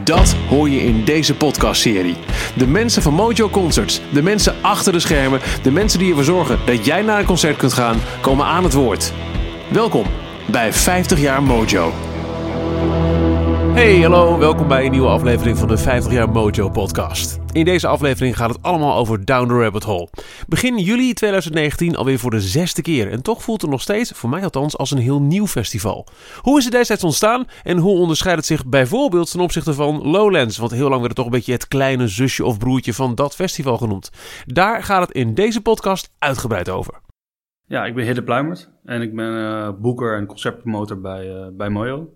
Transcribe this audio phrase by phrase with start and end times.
[0.00, 2.16] Dat hoor je in deze podcastserie.
[2.54, 6.58] De mensen van Mojo Concerts, de mensen achter de schermen, de mensen die ervoor zorgen
[6.64, 9.12] dat jij naar een concert kunt gaan, komen aan het woord.
[9.68, 10.06] Welkom
[10.46, 11.92] bij 50 jaar Mojo.
[13.72, 17.38] Hey, hallo, welkom bij een nieuwe aflevering van de 50 jaar Mojo podcast.
[17.52, 20.08] In deze aflevering gaat het allemaal over Down the Rabbit Hole.
[20.48, 24.30] Begin juli 2019 alweer voor de zesde keer en toch voelt het nog steeds, voor
[24.30, 26.06] mij althans, als een heel nieuw festival.
[26.40, 30.58] Hoe is het destijds ontstaan en hoe onderscheidt het zich bijvoorbeeld ten opzichte van Lowlands?
[30.58, 33.34] Want heel lang werd het toch een beetje het kleine zusje of broertje van dat
[33.34, 34.10] festival genoemd.
[34.46, 36.94] Daar gaat het in deze podcast uitgebreid over.
[37.66, 41.68] Ja, ik ben Hidde Pluimert en ik ben uh, boeker en conceptpromotor bij, uh, bij
[41.68, 42.08] Mojo.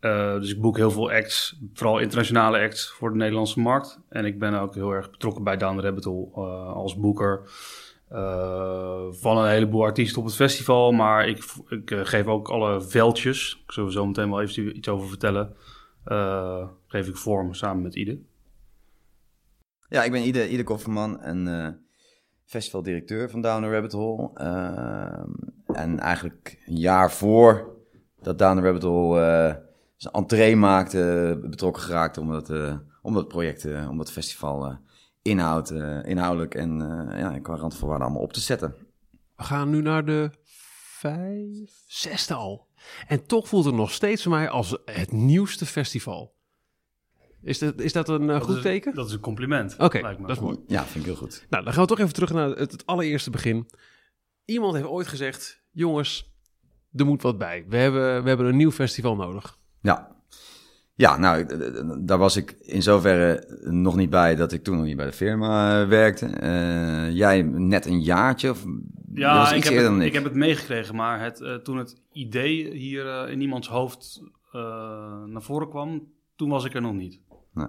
[0.00, 4.00] Uh, dus ik boek heel veel acts, vooral internationale acts voor de Nederlandse markt.
[4.08, 7.40] En ik ben ook heel erg betrokken bij Down the Rabbit Hole uh, als boeker
[8.12, 10.92] uh, van een heleboel artiesten op het festival.
[10.92, 14.88] Maar ik, ik geef ook alle veldjes, ik zal er zo meteen wel even iets
[14.88, 15.56] over vertellen,
[16.86, 18.18] geef ik vorm samen met Ide.
[19.88, 21.80] Ja, ik ben Ide, Ide Kofferman en
[22.44, 24.30] festivaldirecteur van Down the Rabbit Hole.
[25.66, 27.76] en eigenlijk een jaar voor
[28.20, 29.66] dat Down the Rabbit Hole
[29.98, 34.66] zijn entree maakte, betrokken geraakt om dat, uh, om dat project, uh, om dat festival
[34.66, 34.76] uh,
[35.22, 35.70] inhoud,
[36.04, 36.78] inhoudelijk en
[37.16, 38.74] ja, qua randvoorwaarden allemaal op te zetten.
[39.36, 40.30] We gaan nu naar de
[40.98, 42.66] vijf, zesde al.
[43.06, 46.36] En toch voelt het nog steeds voor mij als het nieuwste festival.
[47.42, 48.94] Is dat, is dat een dat goed is, teken?
[48.94, 49.74] Dat is een compliment.
[49.74, 50.58] Oké, okay, dat is mooi.
[50.66, 51.46] Ja, vind ik heel goed.
[51.50, 53.70] Nou, dan gaan we toch even terug naar het, het allereerste begin.
[54.44, 56.32] Iemand heeft ooit gezegd, jongens,
[56.92, 57.64] er moet wat bij.
[57.68, 59.57] We hebben, we hebben een nieuw festival nodig.
[59.80, 60.16] Ja.
[60.94, 61.46] Ja, nou,
[62.04, 65.12] daar was ik in zoverre nog niet bij dat ik toen nog niet bij de
[65.12, 66.26] firma werkte.
[66.42, 68.50] Uh, jij net een jaartje?
[68.50, 68.64] Of,
[69.14, 70.02] ja, ik heb, het, ik.
[70.02, 74.22] ik heb het meegekregen, maar het, uh, toen het idee hier uh, in iemands hoofd
[75.26, 77.20] naar voren kwam, toen was ik er nog niet.
[77.52, 77.68] Nou.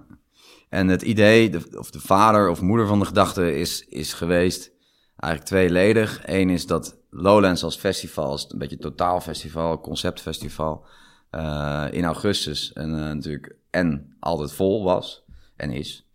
[0.68, 4.72] En het idee, de, of de vader of moeder van de gedachte, is, is geweest
[5.16, 6.20] eigenlijk tweeledig.
[6.24, 10.86] Eén is dat Lowlands als festival, als een beetje totaalfestival, conceptfestival
[11.34, 15.24] uh, in augustus en, uh, natuurlijk en altijd vol was
[15.56, 16.08] en is.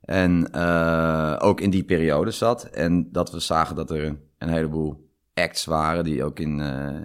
[0.00, 2.64] En uh, ook in die periode zat.
[2.64, 6.60] En dat we zagen dat er een heleboel acts waren die ook in,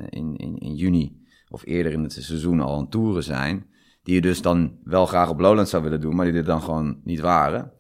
[0.10, 3.66] in, in, in, juni of eerder in het seizoen al aan toeren zijn.
[4.04, 6.62] Die je dus dan wel graag op Lowland zou willen doen, maar die er dan
[6.62, 7.72] gewoon niet waren.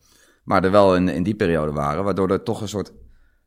[0.44, 2.94] Maar er wel in, in die periode waren, waardoor er toch een soort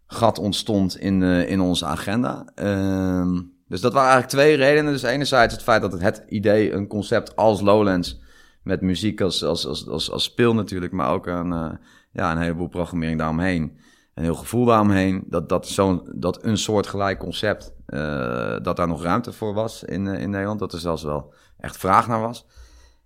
[0.07, 2.53] gat ontstond in, in onze agenda.
[2.55, 3.39] Ehm,
[3.71, 4.93] dus dat waren eigenlijk twee redenen.
[4.93, 8.21] Dus enerzijds het feit dat het, het idee, een concept als Lowlands,
[8.63, 11.71] met muziek als, als, als, als, als speel natuurlijk, maar ook een, uh,
[12.13, 13.79] ja, een heleboel programmering daaromheen.
[14.15, 15.25] Een heel gevoel daaromheen.
[15.27, 19.85] Dat, dat, zo'n dat een soort gelijk concept, uh, dat daar nog ruimte voor was
[19.85, 20.59] in, uh, in Nederland.
[20.59, 22.47] Dat er zelfs wel echt vraag naar was.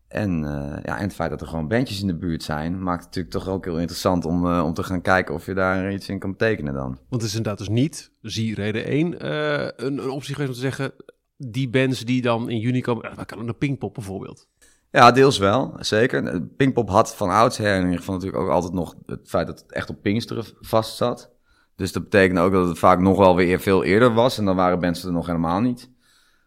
[0.09, 3.05] En, uh, ja, en het feit dat er gewoon bandjes in de buurt zijn, maakt
[3.05, 5.93] het natuurlijk toch ook heel interessant om, uh, om te gaan kijken of je daar
[5.93, 6.99] iets in kan betekenen dan.
[7.09, 10.57] Want het is inderdaad dus niet, zie reden 1, uh, een, een optie geweest om
[10.57, 10.93] te zeggen,
[11.37, 14.49] die bands die dan in juni komen, waar kan een Pinkpop bijvoorbeeld?
[14.91, 16.43] Ja, deels wel, zeker.
[16.57, 19.73] Pinkpop had van oudsher in ieder geval natuurlijk ook altijd nog het feit dat het
[19.73, 21.31] echt op Pinksteren vast zat.
[21.77, 24.57] Dus dat betekende ook dat het vaak nog wel weer veel eerder was en dan
[24.57, 25.91] waren bands er nog helemaal niet.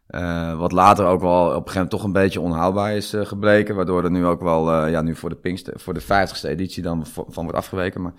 [0.10, 3.26] Uh, wat later ook wel op een gegeven moment toch een beetje onhoudbaar is uh,
[3.26, 3.76] gebleken.
[3.76, 6.84] Waardoor er nu ook wel, uh, ja, nu voor de, Pinkster, voor de 50ste editie
[6.84, 8.02] dan van wordt afgeweken.
[8.02, 8.14] Maar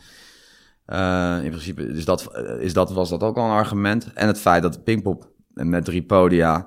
[1.44, 4.12] in principe is dat, is dat, was dat ook wel een argument.
[4.12, 6.66] En het feit dat Pinkpop met drie podia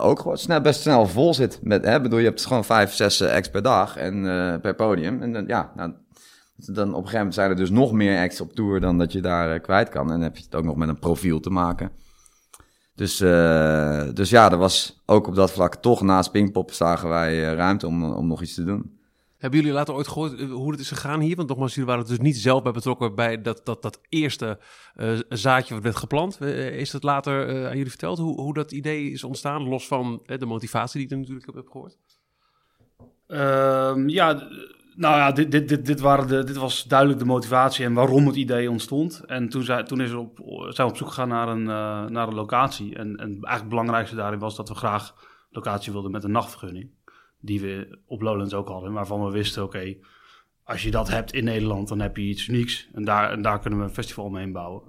[0.00, 1.58] ook gewoon snel, best snel vol zit.
[1.62, 4.22] Met, hè, bedoel, je hebt gewoon vijf, zes acts per dag en
[4.60, 5.22] per podium.
[5.22, 5.92] En dan, ja, nou,
[6.56, 9.12] dan op een gegeven moment zijn er dus nog meer acts op tour dan dat
[9.12, 10.04] je daar kwijt kan.
[10.04, 11.90] En dan heb je het ook nog met een profiel te maken.
[12.96, 17.50] Dus, uh, dus ja, er was ook op dat vlak toch naast Pinkpop zagen wij
[17.50, 18.98] uh, ruimte om, om nog iets te doen.
[19.38, 21.36] Hebben jullie later ooit gehoord eh, hoe het is gegaan hier?
[21.36, 24.58] Want nogmaals, jullie waren er dus niet zelf bij betrokken bij dat, dat, dat eerste
[24.96, 26.40] uh, zaadje wat werd geplant.
[26.40, 29.68] is dat later uh, aan jullie verteld hoe, hoe dat idee is ontstaan?
[29.68, 31.96] Los van de motivatie die ik er natuurlijk heb gehoord.
[33.28, 34.48] Uh, ja,
[34.96, 38.26] Nou ja, dit, dit, dit, dit, waren de, dit was duidelijk de motivatie en waarom
[38.26, 39.22] het idee ontstond.
[39.26, 40.38] En toen, zei, toen is er op,
[40.68, 42.94] zijn we op zoek gegaan naar een, uh, naar een locatie.
[42.94, 45.14] En, en eigenlijk het belangrijkste daarin was dat we graag
[45.50, 46.90] locatie wilden met een nachtvergunning.
[47.40, 49.96] Die we op Lowlands ook hadden, waarvan we wisten, oké,
[50.64, 52.88] als je dat hebt in Nederland, dan heb je iets unieks.
[52.92, 54.82] En daar, en daar kunnen we een festival omheen bouwen.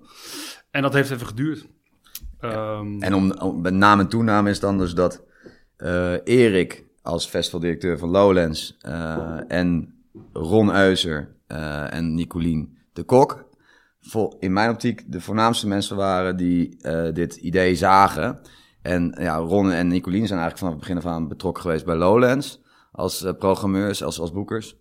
[0.71, 1.67] En dat heeft even geduurd.
[2.41, 2.77] Ja.
[2.77, 5.23] Um, en om, om, met naam en toename is dan dus dat
[5.77, 9.96] uh, Erik als festivaldirecteur van Lowlands uh, en
[10.33, 13.45] Ron Euser uh, en Nicolien de Kok
[14.39, 16.77] in mijn optiek de voornaamste mensen waren die
[17.13, 18.39] dit idee zagen.
[18.81, 21.95] En ja, Ron en Nicolien zijn eigenlijk vanaf het begin af aan betrokken geweest bij
[21.95, 22.61] Lowlands
[22.91, 24.75] als programmeurs, als, als boekers.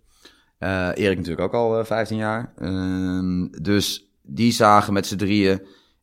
[0.93, 2.53] Erik natuurlijk ook al uh, 15 jaar.
[2.57, 5.61] Uh, dus die zagen met z'n drieën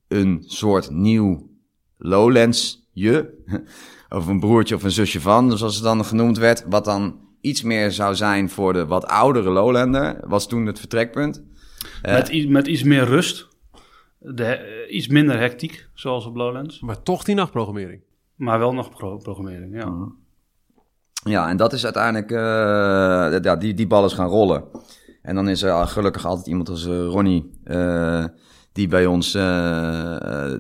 [0.09, 1.51] een soort nieuw
[1.99, 3.45] Lowlands-je.
[4.09, 6.65] of een broertje of een zusje van, zoals het dan genoemd werd.
[6.69, 10.21] Wat dan iets meer zou zijn voor de wat oudere Lowlander.
[10.27, 11.43] Was toen het vertrekpunt.
[12.03, 13.49] met, met iets meer rust.
[14.19, 16.81] De, iets minder hectiek, zoals op Lowlands.
[16.81, 18.03] Maar toch die nachtprogrammering.
[18.35, 19.87] Maar wel nachtprogrammering, ja.
[19.87, 20.09] -huh.
[21.25, 22.39] Ja, en dat is uiteindelijk, uh,
[23.43, 24.65] ja, die, die bal is gaan rollen.
[25.23, 28.25] En dan is er gelukkig altijd iemand als uh, Ronnie, uh,
[28.75, 29.33] die bij ons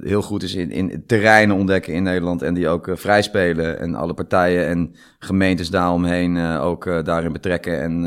[0.02, 2.42] heel goed is in, in terreinen ontdekken in Nederland.
[2.42, 7.80] En die ook vrij spelen en alle partijen en gemeentes daaromheen ook daarin betrekken.
[7.80, 8.02] En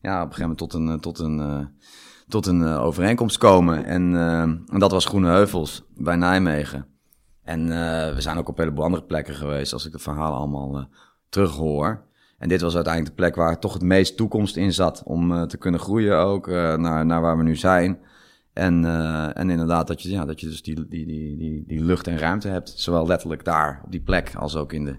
[0.00, 1.68] ja, op een gegeven moment tot een, tot een,
[2.28, 3.84] tot een overeenkomst komen.
[3.84, 4.16] En,
[4.72, 6.86] en dat was Groene Heuvels bij Nijmegen.
[7.42, 7.68] En
[8.14, 10.88] we zijn ook op heleboel andere plekken geweest, als ik de verhalen allemaal
[11.28, 12.04] terughoor.
[12.38, 15.56] En dit was uiteindelijk de plek waar toch het meest toekomst in zat om te
[15.56, 17.98] kunnen groeien ook naar, naar waar we nu zijn.
[18.56, 21.84] En, uh, en inderdaad dat je, ja, dat je dus die, die, die, die, die
[21.84, 24.96] lucht en ruimte hebt, zowel letterlijk daar op die plek als ook in de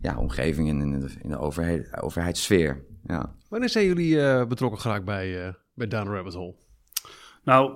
[0.00, 2.84] ja, omgeving en in de, in de overheid, overheidssfeer.
[3.06, 3.34] Ja.
[3.48, 6.54] Wanneer zijn jullie betrokken geraakt bij, bij Down Rabbit Hole?
[7.44, 7.72] Nou,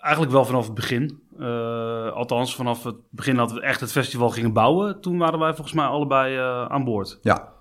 [0.00, 1.22] eigenlijk wel vanaf het begin.
[1.38, 5.54] Uh, althans, vanaf het begin dat we echt het festival gingen bouwen, toen waren wij
[5.54, 7.18] volgens mij allebei uh, aan boord.
[7.22, 7.52] Ja,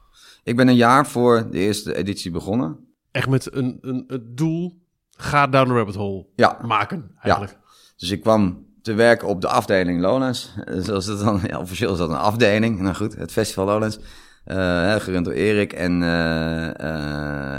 [0.43, 2.87] ik ben een jaar voor de eerste editie begonnen.
[3.11, 4.81] Echt met een, een, het doel,
[5.17, 6.57] ga down the rabbit hole ja.
[6.61, 7.57] maken eigenlijk.
[7.61, 7.69] Ja.
[7.97, 10.53] Dus ik kwam te werken op de afdeling Lowlands.
[10.85, 12.79] Zoals het dan, ja, officieel is dat een afdeling.
[12.79, 13.99] Nou goed, het festival Lowlands.
[14.45, 15.73] Uh, gerund door Erik.
[15.73, 16.03] En,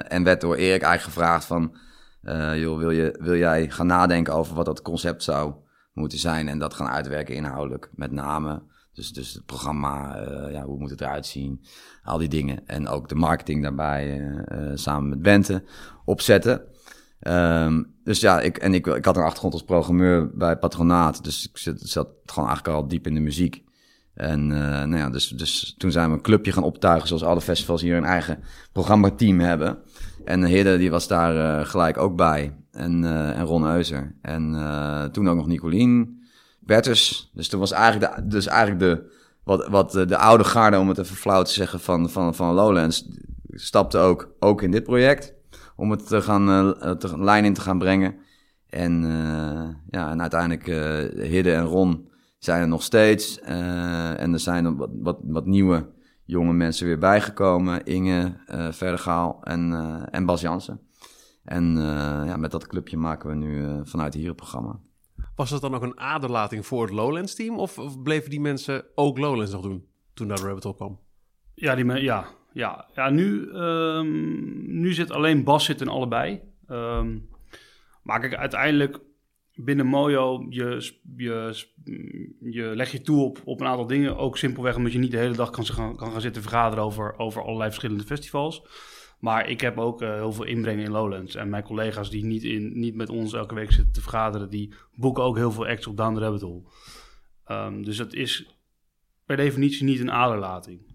[0.09, 1.77] en werd door Erik eigenlijk gevraagd van...
[2.55, 5.55] joh, wil, je, wil jij gaan nadenken over wat dat concept zou
[5.93, 7.91] moeten zijn en dat gaan uitwerken inhoudelijk.
[7.95, 8.63] Met name,
[8.93, 10.17] dus, dus het programma,
[10.51, 11.65] ja, hoe moet het eruit zien,
[12.03, 12.67] al die dingen.
[12.67, 14.35] En ook de marketing daarbij
[14.75, 15.65] samen met Bente
[16.05, 16.63] opzetten.
[17.21, 21.49] Um, dus ja, ik, en ik, ik had een achtergrond als programmeur bij Patronaat, dus
[21.49, 23.65] ik zat, zat gewoon eigenlijk al diep in de muziek.
[24.15, 27.41] En uh, nou ja, dus, dus toen zijn we een clubje gaan optuigen, zoals alle
[27.41, 28.39] festivals hier een eigen
[28.73, 29.79] programmateam hebben.
[30.25, 32.57] En Hidde, die was daar uh, gelijk ook bij.
[32.73, 34.15] En, uh, en Ron Euser.
[34.23, 34.53] En
[35.13, 36.23] toen ook nog Nicolien.
[36.61, 37.31] Bertus.
[37.35, 39.13] Dus toen was eigenlijk de, dus eigenlijk de,
[39.45, 43.09] wat, wat de oude garde, om het even flauw te zeggen, van, van, van Lowlands,
[43.51, 45.35] stapte ook, ook in dit project.
[45.79, 48.17] Om het te gaan, uh, te, een lijn in te gaan brengen.
[48.67, 49.03] En,
[49.91, 50.67] ja, en uiteindelijk
[51.27, 53.41] Hidde en Ron zijn er nog steeds.
[53.41, 55.87] en er zijn wat, wat, wat nieuwe
[56.29, 57.85] jonge mensen weer bijgekomen.
[57.85, 60.81] Inge, uh, Verdegaal en, uh, en Bas Jansen.
[61.45, 61.83] En uh,
[62.27, 64.81] ja, met dat clubje maken we nu vanuit hier het programma.
[65.35, 67.59] Was dat dan ook een aderlating voor het Lowlands team?
[67.59, 70.99] Of, of bleven die mensen ook Lowlands nog doen toen daar Rabbit Hole kwam?
[71.55, 72.27] Ja, die ja,
[72.59, 72.89] ja.
[72.95, 76.41] ja nu, um, nu zit alleen Bas zit in allebei.
[76.71, 77.29] Um,
[78.03, 78.99] maar kijk, uiteindelijk
[79.55, 81.65] binnen Mojo, je, je,
[82.41, 84.17] je leg je toe op, op een aantal dingen.
[84.17, 87.19] Ook simpelweg omdat je niet de hele dag kan, gaan, kan gaan zitten vergaderen over,
[87.19, 88.63] over allerlei verschillende festivals.
[89.19, 91.35] Maar ik heb ook uh, heel veel inbreng in Lowlands.
[91.35, 94.75] En mijn collega's die niet, in, niet met ons elke week zitten te vergaderen, die
[94.95, 96.63] boeken ook heel veel acts op Down the Rabbit Hole.
[97.51, 98.57] Um, dus dat is
[99.25, 100.88] per definitie niet een aderlating.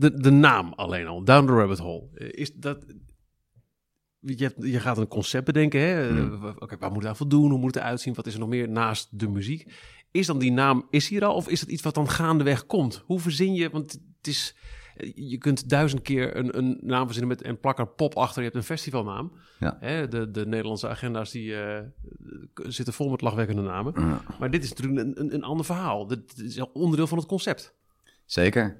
[0.00, 2.08] De, de naam alleen al, Down the Rabbit Hole.
[2.14, 2.84] Is dat,
[4.20, 5.80] je, hebt, je gaat een concept bedenken.
[5.80, 6.08] Hè?
[6.08, 6.46] Hmm.
[6.46, 7.50] Oké, okay, waar moet het aan voldoen?
[7.50, 8.14] Hoe moet het eruit zien?
[8.14, 9.72] Wat is er nog meer naast de muziek?
[10.10, 11.34] Is dan die naam, is hier al?
[11.34, 13.02] Of is het iets wat dan gaandeweg komt?
[13.06, 14.56] Hoe verzin je, want het is,
[15.14, 18.38] je kunt duizend keer een, een naam verzinnen met een plakker pop achter.
[18.38, 19.32] Je hebt een festivalnaam.
[19.58, 19.76] Ja.
[19.80, 20.08] Hè?
[20.08, 21.78] De, de Nederlandse agenda's die uh,
[22.54, 23.92] zitten vol met lachwekkende namen.
[23.96, 24.22] Ja.
[24.38, 26.06] Maar dit is natuurlijk een, een, een ander verhaal.
[26.06, 27.74] Dit is onderdeel van het concept.
[28.24, 28.78] Zeker.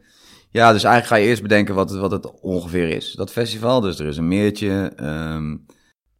[0.50, 3.80] Ja, dus eigenlijk ga je eerst bedenken wat het, wat het ongeveer is, dat festival.
[3.80, 4.92] Dus er is een meertje.
[5.00, 5.66] Um...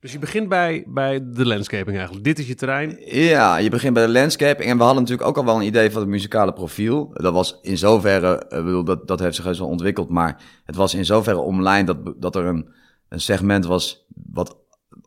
[0.01, 2.25] Dus je begint bij, bij de landscaping eigenlijk.
[2.25, 2.99] Dit is je terrein.
[3.05, 4.71] Ja, je begint bij de landscaping.
[4.71, 7.11] En we hadden natuurlijk ook al wel een idee van het muzikale profiel.
[7.13, 10.09] Dat was in zoverre, ik bedoel, dat, dat heeft zich wel ontwikkeld.
[10.09, 12.69] Maar het was in zoverre omlijnd dat, dat er een,
[13.09, 14.57] een segment was wat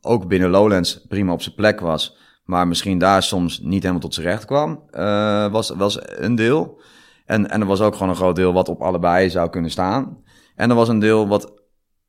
[0.02, 4.14] ook binnen Lowlands prima op zijn plek was, maar misschien daar soms niet helemaal tot
[4.14, 6.82] zijn recht kwam, uh, was, was een deel.
[7.26, 10.18] En, en er was ook gewoon een groot deel wat op allebei zou kunnen staan.
[10.56, 11.62] En er was een deel wat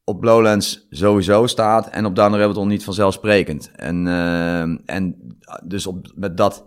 [0.05, 3.71] op Lowlands sowieso staat en op Down Rabbit niet vanzelfsprekend.
[3.77, 6.65] En, uh, en dus op, met, dat,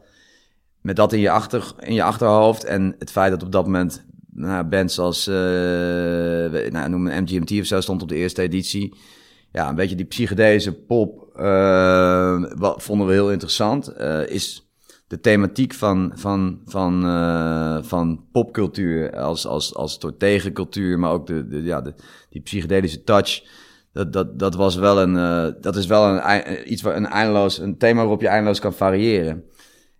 [0.81, 4.05] met dat in je, achter, in je achterhoofd en het feit dat op dat moment
[4.31, 8.95] nou, bands als, uh, nou, noem een MGMT of zo stond op de eerste editie.
[9.51, 13.97] Ja, een beetje die psychedelische pop uh, wat vonden we heel interessant.
[14.27, 14.66] Is
[15.07, 21.27] de thematiek van, van, van, uh, van popcultuur als, als, als soort tegencultuur, maar ook
[21.27, 21.93] de, de, ja, de,
[22.29, 23.43] die psychedelische touch.
[23.93, 27.59] Dat, dat, dat was wel een, uh, dat is wel een, iets waar een eindeloos,
[27.59, 29.43] een thema waarop je eindeloos kan variëren.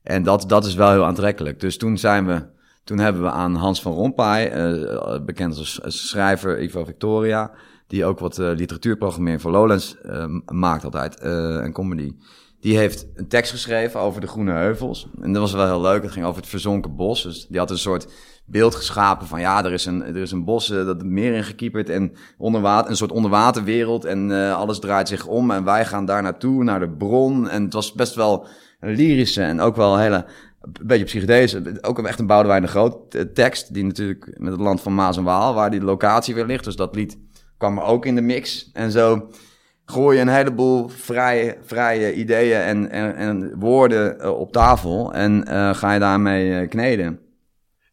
[0.04, 1.60] En dat, dat is wel heel aantrekkelijk.
[1.60, 2.46] Dus toen zijn we,
[2.84, 4.52] toen hebben we aan Hans van Rompuy,
[5.26, 7.52] bekend als, schrijver Ivo Victoria,
[7.88, 9.98] die ook wat literatuurprogrammering voor Lowlands
[10.46, 12.14] maakt altijd, en comedy.
[12.68, 15.08] Die heeft een tekst geschreven over de Groene Heuvels.
[15.22, 16.02] En dat was wel heel leuk.
[16.02, 17.24] Het ging over het verzonken bos.
[17.24, 18.08] Dus die had een soort
[18.46, 21.90] beeld geschapen van ja, er is een, er is een bos uh, dat meer ingekieperd
[21.90, 24.06] en onder water, een soort onderwaterwereld.
[24.06, 27.50] En uh, alles draait zich om en wij gaan daar naartoe, naar de bron.
[27.50, 28.48] En het was best wel
[28.80, 30.26] een lyrische en ook wel een hele,
[30.84, 33.74] beetje psychedelische, ook echt een Boudewijn de Groot eh, tekst.
[33.74, 36.64] Die natuurlijk met het land van Maas en Waal, waar die locatie weer ligt.
[36.64, 37.18] Dus dat lied
[37.58, 38.70] kwam er ook in de mix.
[38.74, 39.30] En zo
[39.90, 45.46] gooi je een heleboel vrije, vrije ideeën en, en, en woorden uh, op tafel en
[45.48, 47.20] uh, ga je daarmee uh, kneden.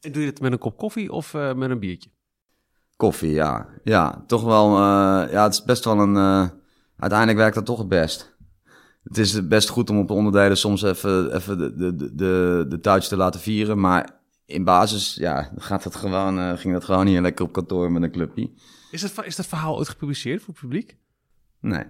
[0.01, 2.11] En doe je het met een kop koffie of met een biertje?
[2.97, 3.69] Koffie, ja.
[3.85, 4.79] Ja, toch wel,
[5.31, 6.17] ja, het is best wel een,
[6.97, 8.37] uiteindelijk werkt dat toch het best.
[9.03, 12.81] Het is best goed om op de onderdelen soms even, even de, de, de, de
[12.81, 17.21] touch te laten vieren, maar in basis, ja, gaat het gewoon, ging dat gewoon hier
[17.21, 18.51] lekker op kantoor met een clubje.
[18.91, 20.97] Is is dat verhaal ooit gepubliceerd voor het publiek?
[21.65, 21.85] Nee.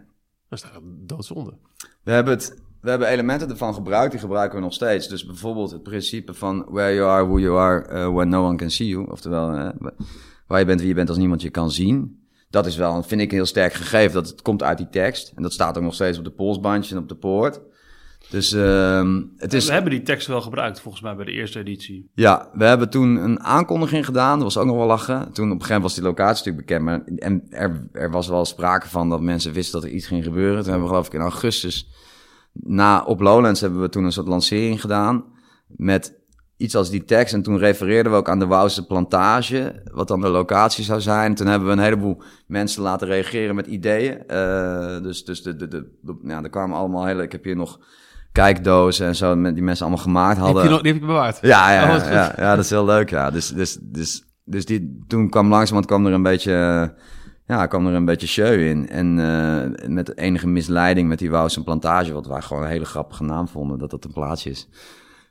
[0.48, 1.54] Dat is doodzonde.
[2.02, 5.08] We hebben, het, we hebben elementen ervan gebruikt, die gebruiken we nog steeds.
[5.08, 8.56] Dus bijvoorbeeld het principe van where you are, who you are, uh, when no one
[8.56, 9.10] can see you.
[9.10, 9.68] Oftewel, uh,
[10.46, 12.22] waar je bent, wie je bent als niemand je kan zien.
[12.50, 14.12] Dat is wel, vind ik, een heel sterk gegeven.
[14.12, 15.32] Dat het komt uit die tekst.
[15.34, 17.60] En dat staat ook nog steeds op de polsbandje en op de poort.
[18.30, 19.66] Dus uh, het is...
[19.66, 22.10] We hebben die tekst wel gebruikt, volgens mij, bij de eerste editie.
[22.14, 24.34] Ja, we hebben toen een aankondiging gedaan.
[24.38, 25.18] Dat was ook nog wel lachen.
[25.18, 26.84] Toen op een gegeven moment was die locatie natuurlijk bekend.
[26.84, 30.24] Maar, en er, er was wel sprake van dat mensen wisten dat er iets ging
[30.24, 30.62] gebeuren.
[30.62, 31.88] Toen hebben we geloof ik in augustus...
[32.52, 35.24] Na, op Lowlands hebben we toen een soort lancering gedaan.
[35.66, 36.18] Met
[36.56, 37.34] iets als die tekst.
[37.34, 39.82] En toen refereerden we ook aan de Wouwse plantage.
[39.92, 41.34] Wat dan de locatie zou zijn.
[41.34, 44.22] Toen hebben we een heleboel mensen laten reageren met ideeën.
[44.30, 47.22] Uh, dus dus de, de, de, de, ja, er kwamen allemaal hele...
[47.22, 47.80] Ik heb hier nog
[48.34, 50.56] kijkdozen en zo, die mensen allemaal gemaakt hadden.
[50.56, 51.38] Heb je nog, die heb je bewaard?
[51.42, 53.30] Ja, ja, oh, ja, ja, dat is heel leuk, ja.
[53.30, 56.52] Dus, dus, dus, dus die, toen kwam langzamerhand kwam er een beetje,
[57.46, 58.88] ja, kwam er een beetje show in.
[58.88, 63.24] En uh, met enige misleiding met die Wouwse plantage, wat wij gewoon een hele grappige
[63.24, 64.68] naam vonden, dat dat een plaatsje is.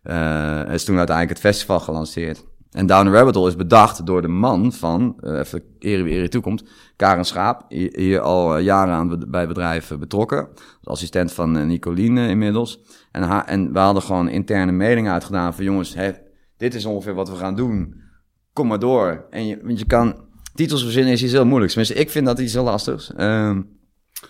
[0.03, 2.43] Uh, is toen uiteindelijk het festival gelanceerd.
[2.73, 6.13] En Down the Rabbit Hole is bedacht door de man van, uh, even ere wie
[6.13, 6.63] ere toekomt,
[6.95, 10.47] Karen Schaap, hier al jaren aan bij bedrijven betrokken.
[10.47, 12.79] Als assistent van Nicoline inmiddels.
[13.11, 16.11] En, haar, en we hadden gewoon interne melding uitgedaan van jongens, hè,
[16.57, 18.01] dit is ongeveer wat we gaan doen.
[18.53, 19.25] Kom maar door.
[19.29, 20.15] En je, want je kan,
[20.53, 21.73] titels verzinnen is iets heel moeilijks.
[21.73, 23.11] Tenminste, ik vind dat iets heel lastigs.
[23.17, 23.67] Uh, en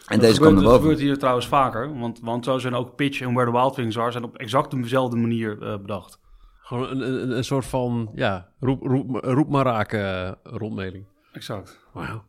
[0.07, 3.21] dat deze gebeurt, komt Dat gebeurt hier trouwens vaker, want, want zo zijn ook Pitch
[3.21, 6.21] en Where the Wild Things Are zijn op exact dezelfde manier uh, bedacht.
[6.63, 11.05] Gewoon een, een, een, soort van, ja, roep, roep, roep maar raken rondmeling.
[11.33, 11.79] Exact.
[11.93, 12.23] Wauw.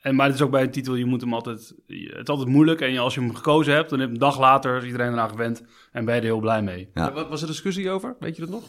[0.00, 1.74] En, maar het is ook bij een titel, je moet hem altijd...
[1.86, 3.90] Het is altijd moeilijk en als je hem gekozen hebt...
[3.90, 5.62] dan heb je een dag later is iedereen eraan gewend...
[5.92, 6.90] en ben je er heel blij mee.
[6.94, 7.12] Ja.
[7.12, 8.16] Wat was er discussie over?
[8.18, 8.64] Weet je dat nog?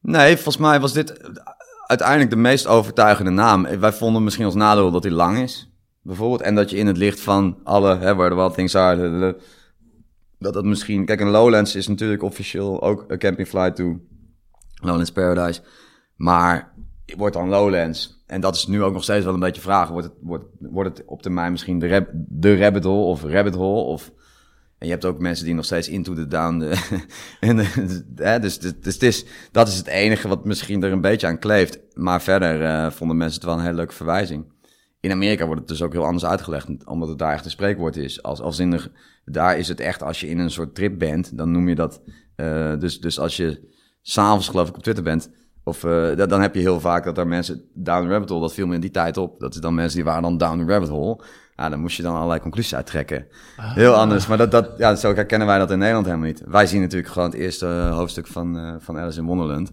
[0.00, 1.30] Nee, volgens mij was dit
[1.86, 3.78] uiteindelijk de meest overtuigende naam.
[3.78, 5.70] Wij vonden misschien als nadeel dat hij lang is.
[6.02, 6.40] Bijvoorbeeld.
[6.40, 7.96] En dat je in het licht van alle...
[7.96, 9.36] Hè, where the wild things are...
[10.42, 11.04] dat dat misschien...
[11.04, 14.00] Kijk, een Lowlands is natuurlijk officieel ook een camping flight to
[14.74, 15.60] Lowlands Paradise.
[16.16, 16.72] Maar
[17.16, 18.22] wordt dan Lowlands.
[18.26, 19.88] En dat is nu ook nog steeds wel een beetje vraag.
[19.88, 23.54] Wordt het, wordt, wordt het op termijn misschien de, rab, de rabbit hole of rabbit
[23.54, 23.82] hole?
[23.82, 24.12] Of,
[24.78, 26.58] en je hebt ook mensen die nog steeds into the down.
[26.58, 26.86] De,
[27.40, 27.56] en,
[28.40, 31.38] dus, dus, dus het is, dat is het enige wat misschien er een beetje aan
[31.38, 31.78] kleeft.
[31.94, 34.51] Maar verder uh, vonden mensen het wel een hele leuke verwijzing.
[35.02, 37.96] In Amerika wordt het dus ook heel anders uitgelegd, omdat het daar echt een spreekwoord
[37.96, 38.22] is.
[38.22, 38.90] Als, als in de,
[39.24, 42.02] daar is het echt, als je in een soort trip bent, dan noem je dat.
[42.36, 45.30] Uh, dus, dus als je s'avonds, geloof ik, op Twitter bent,
[45.64, 48.54] of uh, dan heb je heel vaak dat er mensen down the rabbit hole, dat
[48.54, 49.40] viel me in die tijd op.
[49.40, 51.24] Dat is dan mensen die waren dan down the rabbit hole.
[51.56, 53.26] Ja, dan moest je dan allerlei conclusies uittrekken.
[53.56, 53.74] Ah.
[53.74, 54.26] Heel anders.
[54.26, 56.42] Maar dat, dat, ja, zo herkennen wij dat in Nederland helemaal niet.
[56.46, 59.72] Wij zien natuurlijk gewoon het eerste hoofdstuk van, uh, van Alice in Wonderland.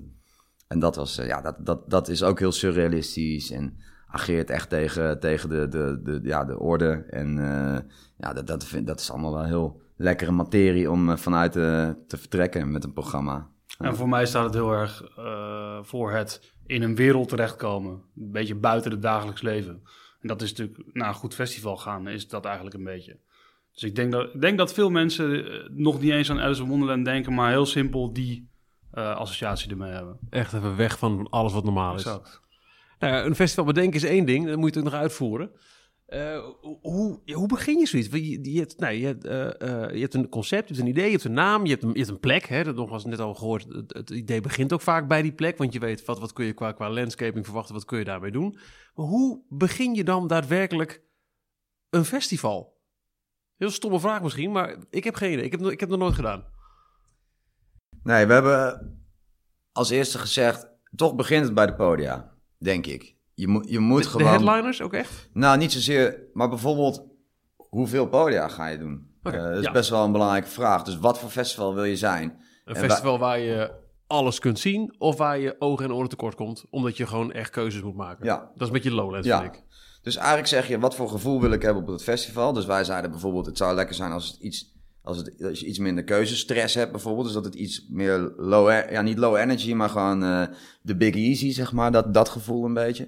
[0.67, 3.51] En dat was, uh, ja, dat, dat, dat is ook heel surrealistisch.
[3.51, 3.77] En
[4.09, 7.05] ageert echt tegen, tegen de, de, de, ja, de orde.
[7.09, 7.35] En
[8.17, 12.71] ja, dat, dat, vind, dat is allemaal wel heel lekkere materie om vanuit te vertrekken
[12.71, 13.47] met een programma.
[13.77, 15.03] En voor mij staat het heel erg
[15.81, 17.91] voor het in een wereld terechtkomen.
[17.91, 19.81] Een beetje buiten het dagelijks leven.
[20.21, 23.19] En dat is natuurlijk, na een goed festival gaan, is dat eigenlijk een beetje.
[23.71, 26.61] Dus ik denk dat, ik denk dat veel mensen eh, nog niet eens aan Alice
[26.61, 28.49] in Wonderland denken, maar heel simpel die
[28.93, 30.17] uh, associatie ermee hebben.
[30.29, 32.01] Echt even weg van alles wat normaal is.
[32.01, 32.41] Exact.
[32.99, 35.51] Nou, een festival bedenken is één ding, dan moet je nog uitvoeren.
[36.07, 36.45] Uh,
[36.81, 38.09] hoe, hoe begin je zoiets?
[38.11, 41.05] Je, je, hebt, nou, je, uh, uh, je hebt een concept, je hebt een idee,
[41.05, 42.45] je hebt een naam, je hebt een, een plek.
[42.45, 42.63] Hè?
[42.63, 45.57] Dat nogmaals net al gehoord, het, idee begint ook vaak bij die plek.
[45.57, 48.57] Want je weet, wat, wat kun je qua, landscaping verwachten, wat kun je daarmee doen.
[48.93, 51.03] Maar hoe begin je dan daadwerkelijk
[51.89, 52.77] een festival?
[53.57, 55.45] Heel stomme vraag misschien, maar ik heb geen idee.
[55.45, 56.45] Ik heb, ik heb nog nooit gedaan.
[58.03, 58.99] Nee, we hebben
[59.71, 63.15] als eerste gezegd, toch begint het bij de podia, denk ik.
[63.33, 64.23] Je, moet je moet de, gewoon...
[64.23, 65.29] De headliners ook echt?
[65.33, 67.05] Nou, niet zozeer, maar bijvoorbeeld
[67.55, 69.07] hoeveel podia ga je doen?
[69.23, 70.83] Okay, uh, dat is best wel een belangrijke vraag.
[70.83, 72.39] Dus wat voor festival wil je zijn?
[72.65, 73.71] Een festival waar je
[74.07, 77.49] alles kunt zien of waar je ogen en oren tekort komt, omdat je gewoon echt
[77.49, 78.25] keuzes moet maken.
[78.25, 78.37] Ja.
[78.37, 79.41] Dat is een beetje lowlands, ja.
[79.41, 79.63] vind ik.
[80.01, 82.53] Dus eigenlijk zeg je, wat voor gevoel wil ik hebben op het festival?
[82.53, 84.78] Dus wij zeiden bijvoorbeeld, het zou lekker zijn als het iets
[85.09, 87.25] als, je iets minder keuzestress hebt bijvoorbeeld.
[87.25, 90.43] Dus dat het iets meer low, ja niet low energy, maar gewoon uh,
[90.81, 91.91] de big easy, zeg maar.
[91.91, 93.07] Dat, dat gevoel een beetje.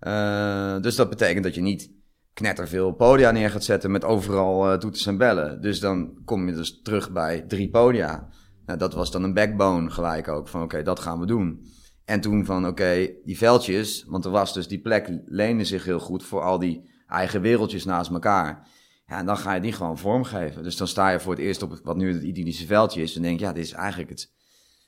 [0.00, 1.90] Uh, dus dat betekent dat je niet
[2.32, 5.60] knetterveel podia neer gaat zetten met overal uh, toeters en bellen.
[5.60, 8.28] Dus dan kom je dus terug bij drie podia.
[8.66, 11.66] Nou, dat was dan een backbone gelijk ook, van oké, dat gaan we doen.
[12.04, 16.00] En toen van oké, die veldjes, want er was dus die plek leende zich heel
[16.00, 18.68] goed voor al die eigen wereldjes naast elkaar.
[19.08, 20.62] Ja, en dan ga je die gewoon vormgeven.
[20.62, 23.16] Dus dan sta je voor het eerst op wat nu het idyllische veldje is.
[23.16, 24.32] En denk ja, dit is eigenlijk het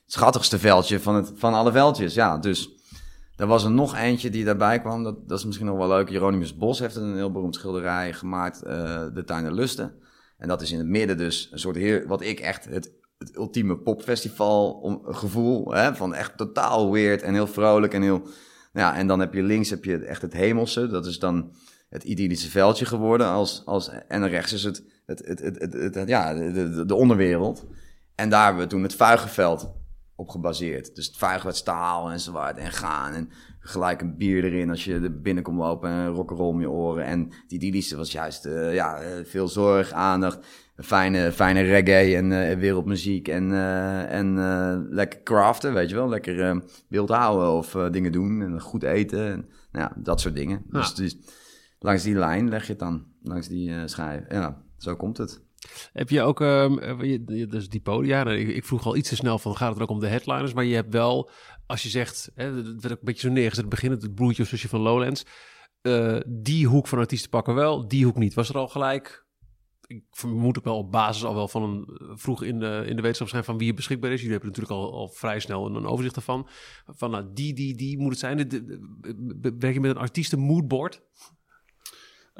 [0.05, 2.13] schattigste veldje van, het, van alle veldjes.
[2.13, 2.69] Ja, dus
[3.35, 5.03] er was er nog eentje die daarbij kwam.
[5.03, 6.09] Dat, dat is misschien nog wel leuk.
[6.09, 8.63] Jeronimus Bos heeft een heel beroemd schilderij gemaakt.
[8.63, 8.71] Uh,
[9.13, 9.93] de Tuin der Lusten.
[10.37, 12.91] En dat is in het midden dus een soort heer, wat ik echt het,
[13.35, 15.73] ultieme popfestival om, gevoel.
[15.73, 18.27] Hè, van echt totaal weird en heel vrolijk en heel...
[18.73, 20.87] Ja, en dan heb je links heb je echt het hemelse.
[20.87, 21.51] Dat is dan
[21.91, 23.27] het idyllische veldje geworden.
[23.27, 27.65] Als, als, en rechts is het, het, het, het, het, ja, de, de, de, onderwereld.
[28.15, 29.73] En daar hebben we toen het vuigenveld
[30.15, 30.95] op gebaseerd.
[30.95, 33.13] Dus het vuigen werd staal en zo en gaan.
[33.13, 37.05] En gelijk een bier erin als je er binnenkomt lopen en rock'n'roll om je oren.
[37.05, 40.39] En die idyllische was juist uh, ja, eh, veel zorg, aandacht,
[40.75, 43.27] fijne, fijne reggae en uh, wereldmuziek.
[43.27, 44.35] En, uh, en
[44.89, 46.09] lekker craften, weet je wel.
[46.09, 49.31] Lekker beeld houden of dingen doen en goed eten.
[49.31, 50.63] En, nou ja, dat soort dingen.
[50.71, 50.79] Ja.
[50.79, 51.17] Dus, dus
[51.81, 54.23] langs die lijn leg je het dan, langs die uh, schijf.
[54.29, 55.41] Ja, zo komt het.
[55.93, 56.79] Heb je ook, um,
[57.49, 59.99] dus die podia, nou, ik, vroeg al iets te snel van, gaat het ook om
[59.99, 60.53] de headliners?
[60.53, 61.29] Maar je hebt wel,
[61.65, 64.43] als je zegt, hè, het werd ook een beetje zo neergezet, het begin, het broertje
[64.43, 65.25] of zusje van Lowlands.
[65.81, 68.33] Uh, die hoek van artiesten pakken wel, die hoek niet.
[68.33, 69.25] Was er al gelijk,
[69.87, 73.01] ik vermoed ook wel op basis al wel van een, vroeg in de, in de
[73.01, 74.21] wetenschap zijn van wie er beschikbaar is.
[74.21, 76.47] Jullie hebben natuurlijk al, al vrij snel een, een overzicht ervan.
[76.85, 78.37] Van nou, die, die, die moet het zijn.
[79.59, 81.01] Werk je met een artiesten moodboard?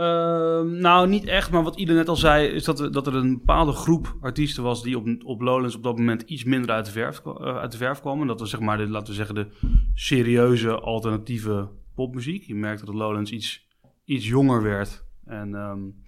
[0.01, 3.15] Uh, nou, niet echt, maar wat Ieder net al zei, is dat, er, dat er
[3.15, 6.85] een bepaalde groep artiesten was die op, op Lowlands op dat moment iets minder uit
[6.85, 8.21] de verf, uh, uit de verf kwam.
[8.21, 9.47] En dat was zeg maar, de, laten we zeggen, de
[9.93, 12.43] serieuze alternatieve popmuziek.
[12.43, 13.67] Je merkte dat Lowlands iets,
[14.05, 15.05] iets jonger werd.
[15.25, 16.03] En um,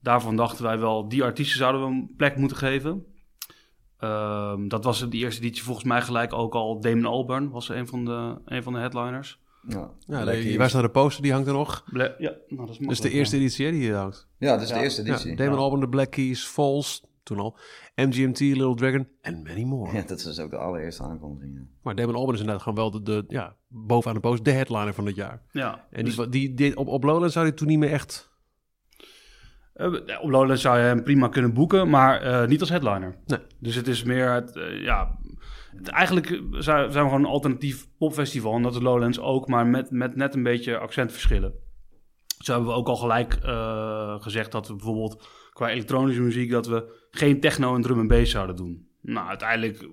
[0.00, 3.04] daarvan dachten wij wel, die artiesten zouden we een plek moeten geven.
[4.00, 6.80] Um, dat was de eerste editie volgens mij gelijk ook al.
[6.80, 9.40] Damon Albarn was een van de, een van de headliners.
[9.68, 11.22] Ja, ja de, waar staat de poster?
[11.22, 11.84] Die hangt er nog.
[11.92, 14.28] ja, nou, dat is Dus de eerste editie die hier hangt.
[14.38, 15.30] Ja, dat is de eerste editie.
[15.30, 17.58] Ja, Damon Albarn, de Black Keys, Falls, toen al.
[17.94, 19.92] MGMT, Little Dragon en many more.
[19.96, 21.66] Ja, dat is dus ook de allereerste aankondiging.
[21.82, 24.94] Maar Damon Albarn is inderdaad gewoon wel de, de ja, bovenaan de poster, de headliner
[24.94, 25.42] van het jaar.
[25.52, 25.86] Ja.
[25.90, 28.34] En die, die, die, op, op Lowlands zou hij toen niet meer echt...
[29.76, 33.16] Uh, op Lowlands zou je hem prima kunnen boeken, maar uh, niet als headliner.
[33.26, 33.38] Nee.
[33.58, 35.18] Dus het is meer het, uh, ja,
[35.82, 38.54] Eigenlijk zijn we gewoon een alternatief popfestival.
[38.54, 41.54] En dat is Lowlands ook, maar met, met net een beetje accentverschillen.
[42.38, 46.50] Zo hebben we ook al gelijk uh, gezegd dat we bijvoorbeeld qua elektronische muziek...
[46.50, 48.88] dat we geen techno en drum en bass zouden doen.
[49.00, 49.88] Nou, uiteindelijk, uh,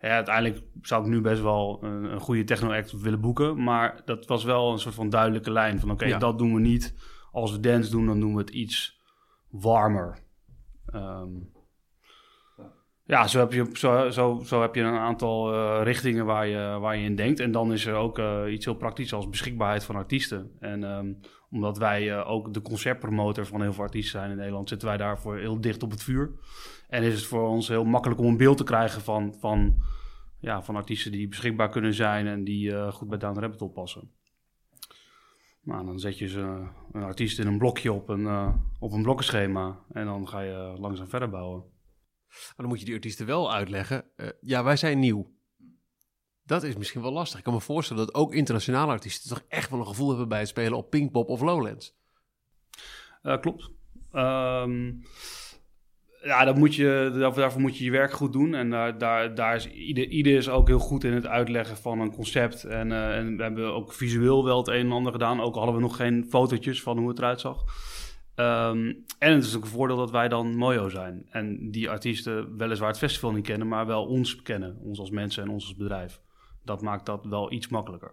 [0.00, 3.62] ja, uiteindelijk zou ik nu best wel een, een goede techno-act willen boeken.
[3.62, 5.90] Maar dat was wel een soort van duidelijke lijn van...
[5.90, 6.18] oké, okay, ja.
[6.18, 6.94] dat doen we niet.
[7.32, 9.00] Als we dance doen, dan doen we het iets
[9.50, 10.18] warmer.
[10.94, 11.56] Um,
[13.08, 16.78] ja, zo heb je, zo, zo, zo heb je een aantal uh, richtingen waar je,
[16.80, 17.40] waar je in denkt.
[17.40, 20.50] En dan is er ook uh, iets heel praktisch als beschikbaarheid van artiesten.
[20.58, 21.18] En um,
[21.50, 24.96] omdat wij uh, ook de concertpromotor van heel veel artiesten zijn in Nederland, zitten wij
[24.96, 26.30] daarvoor heel dicht op het vuur.
[26.88, 29.82] En is het voor ons heel makkelijk om een beeld te krijgen van, van,
[30.38, 34.10] ja, van artiesten die beschikbaar kunnen zijn en die goed bij Down Rabbit oppassen.
[35.62, 39.78] Nou, dan zet je ze, een artiest in een blokje op een, op een blokkenschema.
[39.92, 41.76] En dan ga je langzaam verder bouwen.
[42.28, 44.04] Maar dan moet je die artiesten wel uitleggen.
[44.16, 45.36] Uh, ja, wij zijn nieuw.
[46.44, 47.38] Dat is misschien wel lastig.
[47.38, 50.38] Ik kan me voorstellen dat ook internationale artiesten toch echt wel een gevoel hebben bij
[50.38, 51.96] het spelen op Pinkpop of Lowlands.
[53.40, 53.70] Klopt.
[54.12, 55.02] Um,
[56.22, 58.54] ja, dan moet je, daarvoor moet je je werk goed doen.
[58.54, 62.00] En daar, daar, daar is ieder, ieder is ook heel goed in het uitleggen van
[62.00, 62.64] een concept.
[62.64, 65.40] En, uh, en we hebben ook visueel wel het een en ander gedaan.
[65.40, 67.64] Ook hadden we nog geen fotootjes van hoe het eruit zag.
[68.40, 71.26] Um, en het is ook een voordeel dat wij dan Mojo zijn.
[71.30, 74.76] En die artiesten weliswaar het festival niet kennen, maar wel ons kennen.
[74.82, 76.20] Ons als mensen en ons als bedrijf.
[76.64, 78.12] Dat maakt dat wel iets makkelijker.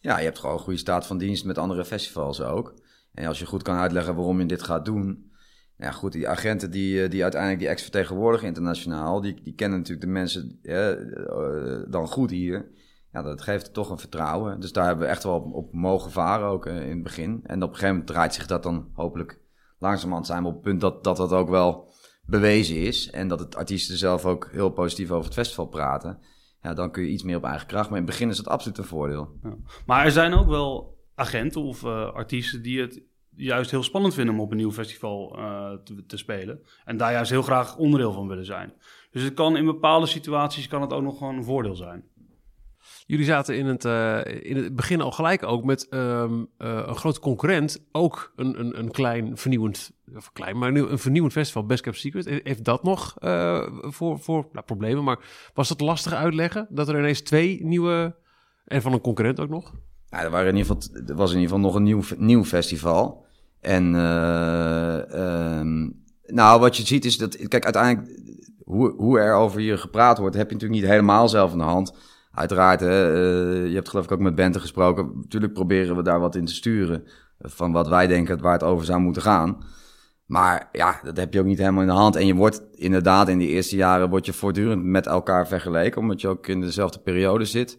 [0.00, 2.74] Ja, je hebt gewoon een goede staat van dienst met andere festivals ook.
[3.14, 5.32] En als je goed kan uitleggen waarom je dit gaat doen
[5.76, 9.78] ja, goed, die agenten die, eh, die uiteindelijk die ex vertegenwoordigen internationaal, die, die kennen
[9.78, 12.70] natuurlijk de mensen eh, dan goed hier.
[13.14, 14.60] Ja, dat geeft toch een vertrouwen.
[14.60, 17.40] Dus daar hebben we echt wel op, mogen varen ook eh, in het begin.
[17.44, 19.40] En op een gegeven moment draait zich dat dan hopelijk
[19.78, 21.92] langzamerhand zijn we op het punt dat, dat dat ook wel
[22.26, 23.10] bewezen is.
[23.10, 26.18] En dat het artiesten zelf ook heel positief over het festival praten.
[26.62, 27.88] Ja, dan kun je iets meer op eigen kracht.
[27.88, 29.38] Maar in het begin is het absoluut een voordeel.
[29.42, 29.56] Ja.
[29.86, 33.02] Maar er zijn ook wel agenten of uh, artiesten die het
[33.36, 36.60] juist heel spannend vinden om op een nieuw festival uh, te, te, spelen.
[36.84, 38.72] En daar juist heel graag onderdeel van willen zijn.
[39.10, 42.04] Dus het kan in bepaalde situaties kan het ook nog gewoon een voordeel zijn.
[43.06, 46.96] Jullie zaten in het, uh, in het begin al gelijk ook met um, uh, een
[46.96, 47.84] grote concurrent.
[47.92, 52.40] Ook een, een, een klein vernieuwend, of klein, maar een vernieuwend festival, Best Kept Secret.
[52.42, 55.04] Heeft dat nog uh, voor, voor nou, problemen?
[55.04, 55.18] Maar
[55.54, 56.66] was dat lastig uitleggen?
[56.70, 58.16] Dat er ineens twee nieuwe,
[58.64, 59.72] en van een concurrent ook nog?
[60.08, 63.26] Er, waren in ieder geval, er was in ieder geval nog een nieuw, nieuw festival.
[63.60, 63.94] En
[65.20, 68.20] um, nou, wat je ziet is dat, kijk, uiteindelijk,
[68.64, 71.64] hoe, hoe er over je gepraat wordt, heb je natuurlijk niet helemaal zelf in de
[71.64, 71.94] hand.
[72.34, 75.10] Uiteraard, hè, uh, je hebt geloof ik ook met Bente gesproken.
[75.14, 77.04] Natuurlijk proberen we daar wat in te sturen.
[77.38, 79.64] Van wat wij denken waar het over zou moeten gaan.
[80.26, 82.16] Maar ja, dat heb je ook niet helemaal in de hand.
[82.16, 86.00] En je wordt inderdaad in die eerste jaren word je voortdurend met elkaar vergeleken.
[86.00, 87.78] Omdat je ook in dezelfde periode zit.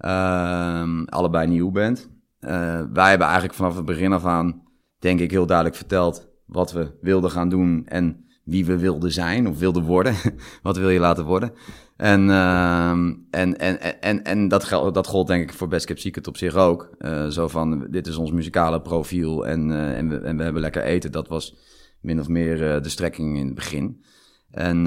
[0.00, 2.08] Uh, allebei nieuw bent.
[2.40, 2.50] Uh,
[2.92, 4.62] wij hebben eigenlijk vanaf het begin af aan
[5.02, 9.48] denk ik, heel duidelijk verteld wat we wilden gaan doen en wie we wilden zijn
[9.48, 10.14] of wilden worden.
[10.62, 11.52] wat wil je laten worden?
[12.02, 12.90] En, uh,
[13.30, 16.90] en, en, en, en dat, dat gold denk ik voor Best Kept op zich ook.
[16.98, 20.62] Uh, zo van, dit is ons muzikale profiel en, uh, en, we, en we hebben
[20.62, 21.12] lekker eten.
[21.12, 21.56] Dat was
[22.00, 24.02] min of meer uh, de strekking in het begin.
[24.50, 24.86] En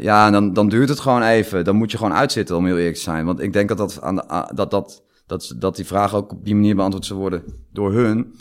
[0.00, 1.64] ja, dan, dan duurt het gewoon even.
[1.64, 3.24] Dan moet je gewoon uitzitten om heel eerlijk te zijn.
[3.24, 6.44] Want ik denk dat, dat, aan de, dat, dat, dat, dat die vraag ook op
[6.44, 8.34] die manier beantwoord zou worden door hun.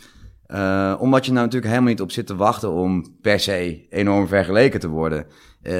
[0.48, 4.28] Uh, omdat je nou natuurlijk helemaal niet op zit te wachten om per se enorm
[4.28, 5.26] vergeleken te worden.
[5.64, 5.72] Uh,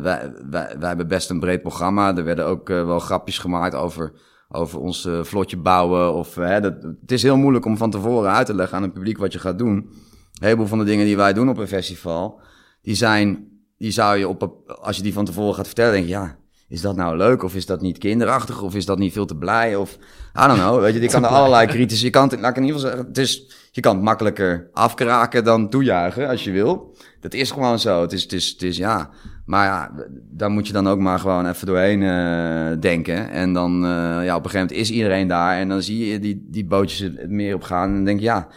[0.00, 2.16] wij, wij, wij hebben best een breed programma.
[2.16, 4.12] Er werden ook uh, wel grapjes gemaakt over,
[4.48, 6.14] over ons vlotje bouwen.
[6.14, 8.92] Of, hè, dat, het is heel moeilijk om van tevoren uit te leggen aan het
[8.92, 9.76] publiek wat je gaat doen.
[9.76, 12.40] Een heleboel van de dingen die wij doen op een festival,
[12.82, 16.10] die zijn, die zou je op, als je die van tevoren gaat vertellen, denk je,
[16.10, 16.36] ja,
[16.68, 19.36] is dat nou leuk of is dat niet kinderachtig of is dat niet veel te
[19.36, 19.98] blij of
[20.44, 22.56] I don't know, weet je, die kan er allerlei kritische, je kan het, laat ik
[22.56, 26.50] in ieder geval zeggen, het is, je kan het makkelijker afkraken dan toejuichen als je
[26.50, 26.96] wil.
[27.20, 29.10] Dat is gewoon zo, het is, het is, het is ja,
[29.44, 29.92] maar ja,
[30.30, 34.36] daar moet je dan ook maar gewoon even doorheen uh, denken en dan, uh, ja,
[34.36, 37.30] op een gegeven moment is iedereen daar en dan zie je die, die bootjes het
[37.30, 38.48] meer op gaan en dan denk je, ja,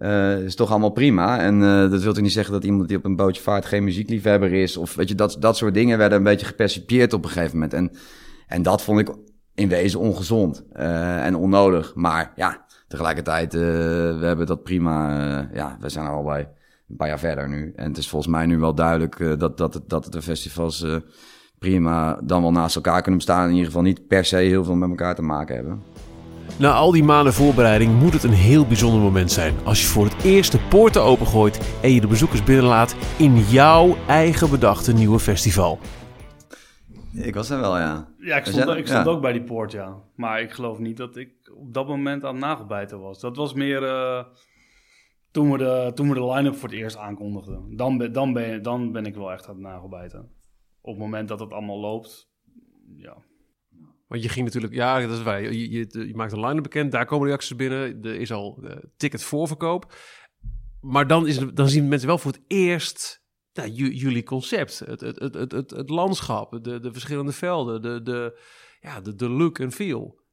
[0.00, 1.38] uh, is toch allemaal prima.
[1.38, 3.84] En uh, dat wil toch niet zeggen dat iemand die op een bootje vaart geen
[3.84, 4.76] muziekliefhebber is.
[4.76, 7.74] Of weet je, dat, dat soort dingen werden een beetje gepercipieerd op een gegeven moment.
[7.74, 7.90] En,
[8.46, 9.08] en dat vond ik
[9.54, 11.94] in wezen ongezond uh, en onnodig.
[11.94, 15.48] Maar ja, tegelijkertijd, we hebben dat prima.
[15.52, 16.48] ja, we zijn al bij
[16.88, 17.72] een paar jaar verder nu.
[17.76, 20.86] En het is volgens mij nu wel duidelijk dat, dat, dat de festivals
[21.58, 23.44] prima dan wel naast elkaar kunnen bestaan.
[23.44, 25.82] In ieder geval niet per se heel veel met elkaar te maken hebben.
[26.56, 30.04] Na al die maanden voorbereiding moet het een heel bijzonder moment zijn als je voor
[30.04, 35.18] het eerst de poorten opengooit en je de bezoekers binnenlaat in jouw eigen bedachte nieuwe
[35.18, 35.78] festival.
[37.12, 38.08] Ik was er wel, ja.
[38.18, 39.96] Ja, ik stond, ik stond ook bij die poort, ja.
[40.14, 43.20] Maar ik geloof niet dat ik op dat moment aan het nagelbijten was.
[43.20, 44.24] Dat was meer uh,
[45.30, 47.76] toen we de, toen we de line-up voor het eerst aankondigden.
[47.76, 50.30] Dan, ben, dan, ben, dan ben ik wel echt aan het nagelbijten.
[50.80, 52.30] Op het moment dat het allemaal loopt,
[52.96, 53.16] ja,
[54.08, 55.42] want je ging natuurlijk, ja, dat is wij.
[55.42, 58.02] Je, je, je maakt een line bekend, daar komen reacties binnen.
[58.02, 59.94] Er is al uh, ticket voorverkoop.
[60.80, 64.78] Maar dan, is dan zien mensen wel voor het eerst nou, jullie concept.
[64.78, 68.40] Het, het, het, het, het, het landschap, de, de verschillende velden, de, de,
[68.80, 70.26] ja, de, de look en feel.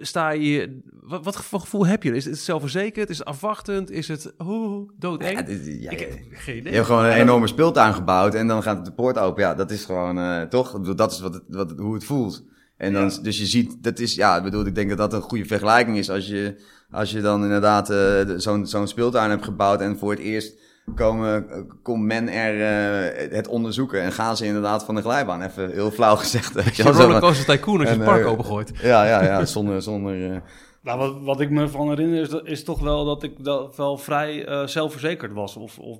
[0.00, 2.14] Sta je, wat, wat voor gevoel heb je?
[2.14, 3.10] Is het zelfverzekerd?
[3.10, 3.90] Is het afwachtend?
[3.90, 5.38] Is het oh, doodeng?
[5.38, 6.70] Ja, dit, ja, ik heb geen idee.
[6.70, 9.42] Je hebt gewoon een enorme speeltuin gebouwd en dan gaat de poort open.
[9.42, 10.80] Ja, dat is gewoon, uh, toch?
[10.80, 12.44] Dat is wat het, wat, hoe het voelt.
[12.80, 15.20] En dan, dus je ziet, dat is, ja, ik bedoel, ik denk dat dat een
[15.20, 16.54] goede vergelijking is als je,
[16.90, 20.54] als je dan inderdaad uh, zo'n zo'n speeltuin hebt gebouwd en voor het eerst
[20.94, 21.46] komen,
[21.82, 25.42] komt men er uh, het onderzoeken en gaan ze inderdaad van de glijbaan.
[25.42, 26.52] Even heel flauw gezegd.
[26.52, 28.72] Weet je, rollercoaster tycoon als je het park uh, opengooit.
[28.82, 29.82] Ja, ja, ja, zonder...
[29.82, 30.42] zonder
[30.82, 33.98] nou, wat, wat ik me van herinner is, is toch wel dat ik dat wel
[33.98, 35.56] vrij uh, zelfverzekerd was.
[35.56, 35.98] Of, of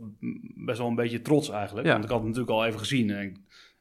[0.55, 1.87] best wel een beetje trots eigenlijk.
[1.87, 1.93] Ja.
[1.93, 3.11] Want ik had het natuurlijk al even gezien.
[3.11, 3.37] En,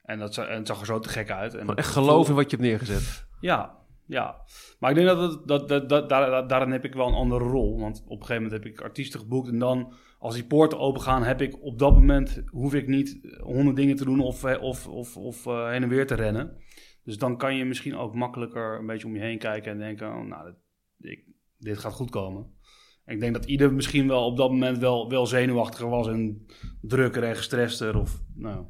[0.10, 1.56] en, dat, en het zag er zo te gek uit.
[1.56, 3.28] En Maar echt geloof in wat je hebt neergezet.
[3.39, 4.36] Ja, ja.
[4.80, 7.43] Maar ik denk dat, het, dat, dat, dat daar, daarin heb ik wel een andere
[7.43, 7.80] rol.
[7.80, 9.48] Want op een gegeven moment heb ik artiesten geboekt.
[9.48, 12.43] En dan, als die poorten open gaan, heb ik op dat moment...
[12.45, 16.08] hoef ik niet honderd dingen te doen of, of, of, of uh, heen en weer
[16.08, 16.58] te rennen.
[17.04, 20.08] Dus dan kan je misschien ook makkelijker een beetje om je heen kijken en denken...
[20.08, 20.54] Oh, nou,
[21.00, 21.26] ik,
[21.58, 22.58] dit gaat goed komen.
[23.06, 26.45] En ik denk dat ieder misschien wel op dat moment wel, wel zenuwachtiger was en
[26.82, 28.00] drukker en gestrester.
[28.00, 28.65] Of, nou.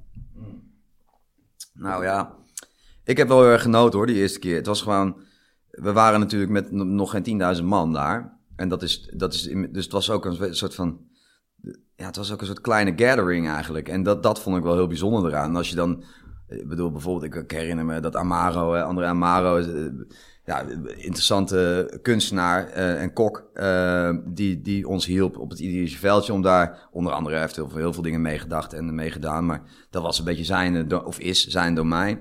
[1.80, 2.36] Nou ja,
[3.04, 4.56] ik heb wel heel erg genoten hoor, die eerste keer.
[4.56, 5.22] Het was gewoon,
[5.70, 8.38] we waren natuurlijk met nog geen 10.000 man daar.
[8.56, 11.00] En dat is, dat is, dus het was ook een soort van,
[11.96, 13.90] ja, het was ook een soort kleine gathering eigenlijk.
[13.90, 15.56] En dat, dat vond ik wel heel bijzonder eraan.
[15.56, 16.04] Als je dan,
[16.48, 19.64] ik bedoel bijvoorbeeld, ik, herinner me dat Amaro, André Amaro,
[20.50, 26.34] ja, interessante kunstenaar uh, en kok uh, die, die ons hielp op het Idealische veldje
[26.34, 30.02] om daar onder andere heeft heel veel, heel veel dingen meegedacht en meegedaan, maar dat
[30.02, 32.20] was een beetje zijn of is zijn domein.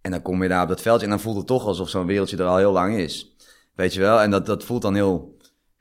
[0.00, 2.06] En dan kom je daar op dat veldje en dan voelt het toch alsof zo'n
[2.06, 3.36] wereldje er al heel lang is.
[3.74, 4.20] Weet je wel?
[4.20, 5.36] En dat, dat voelt dan heel,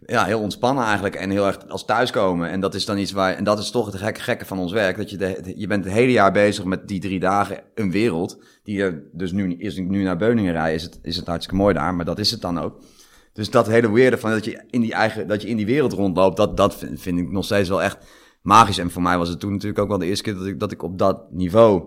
[0.10, 2.50] ja, heel ontspannen eigenlijk en heel erg als thuiskomen.
[2.50, 4.72] En dat is dan iets waar, en dat is toch het gekke, gekke van ons
[4.72, 8.44] werk, dat je, je bent het hele jaar bezig met die drie dagen een wereld,
[8.64, 11.74] die er dus nu, is nu naar Beuningen rijden, is het, is het hartstikke mooi
[11.74, 12.84] daar, maar dat is het dan ook.
[13.34, 15.94] Dus dat hele weerde van dat je in die eigen, dat je in die wereld
[15.94, 17.98] rondloopt, dat, dat vind, vind ik nog steeds wel echt
[18.42, 18.78] magisch.
[18.78, 20.72] En voor mij was het toen natuurlijk ook wel de eerste keer dat ik, dat
[20.72, 21.84] ik op dat niveau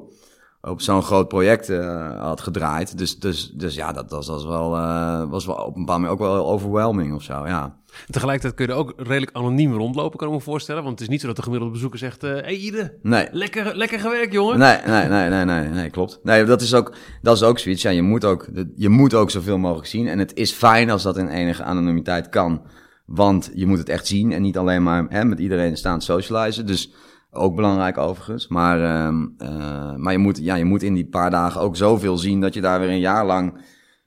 [0.70, 2.98] op zo'n groot project uh, had gedraaid.
[2.98, 6.20] Dus, dus, dus ja, dat, dat was wel, uh, was wel op een bepaald moment
[6.20, 7.80] ook wel overwhelming of zo, ja.
[8.10, 10.82] Tegelijkertijd kun je er ook redelijk anoniem rondlopen, kan ik me voorstellen.
[10.82, 12.22] Want het is niet zo dat de gemiddelde bezoeker zegt...
[12.22, 13.28] Hé uh, hey, Ide, nee.
[13.30, 14.58] lekker, lekker gewerkt, jongen.
[14.58, 16.20] Nee, nee, nee, nee, nee, nee, klopt.
[16.22, 17.82] Nee, dat is ook, dat is ook zoiets.
[17.82, 20.08] Ja, je moet ook, je moet ook zoveel mogelijk zien.
[20.08, 22.62] En het is fijn als dat in enige anonimiteit kan.
[23.06, 26.66] Want je moet het echt zien en niet alleen maar hè, met iedereen staan socializen.
[26.66, 26.92] Dus...
[27.34, 28.48] Ook belangrijk overigens.
[28.48, 32.18] Maar, uh, uh, maar je, moet, ja, je moet in die paar dagen ook zoveel
[32.18, 33.60] zien dat je daar weer een jaar lang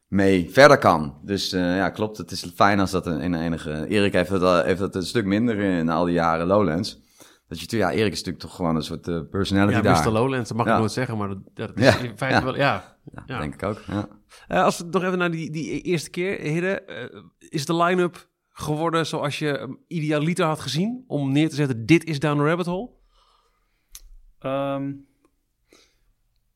[0.08, 1.18] mee verder kan.
[1.24, 2.18] Dus uh, ja, klopt.
[2.18, 3.88] Het is fijn als dat in enige...
[3.88, 7.04] Erik heeft dat, heeft dat een stuk minder in al die jaren Lowlands.
[7.48, 10.06] Dat je, ja, Erik is natuurlijk toch gewoon een soort uh, personality ja, daar.
[10.06, 10.12] Mr.
[10.12, 10.74] Lowlands, dat mag ja.
[10.74, 11.98] ik nooit zeggen, maar dat, dat is ja.
[11.98, 12.44] in feite ja.
[12.44, 12.98] wel, ja.
[13.26, 13.40] ja.
[13.40, 14.08] denk ik ook, ja.
[14.48, 18.28] Uh, als we nog even naar die, die eerste keer, heren, uh, is de line-up
[18.52, 21.04] geworden zoals je um, idealiter had gezien?
[21.08, 22.90] Om neer te zetten, dit is Down the Rabbit Hole?
[24.46, 25.08] Um,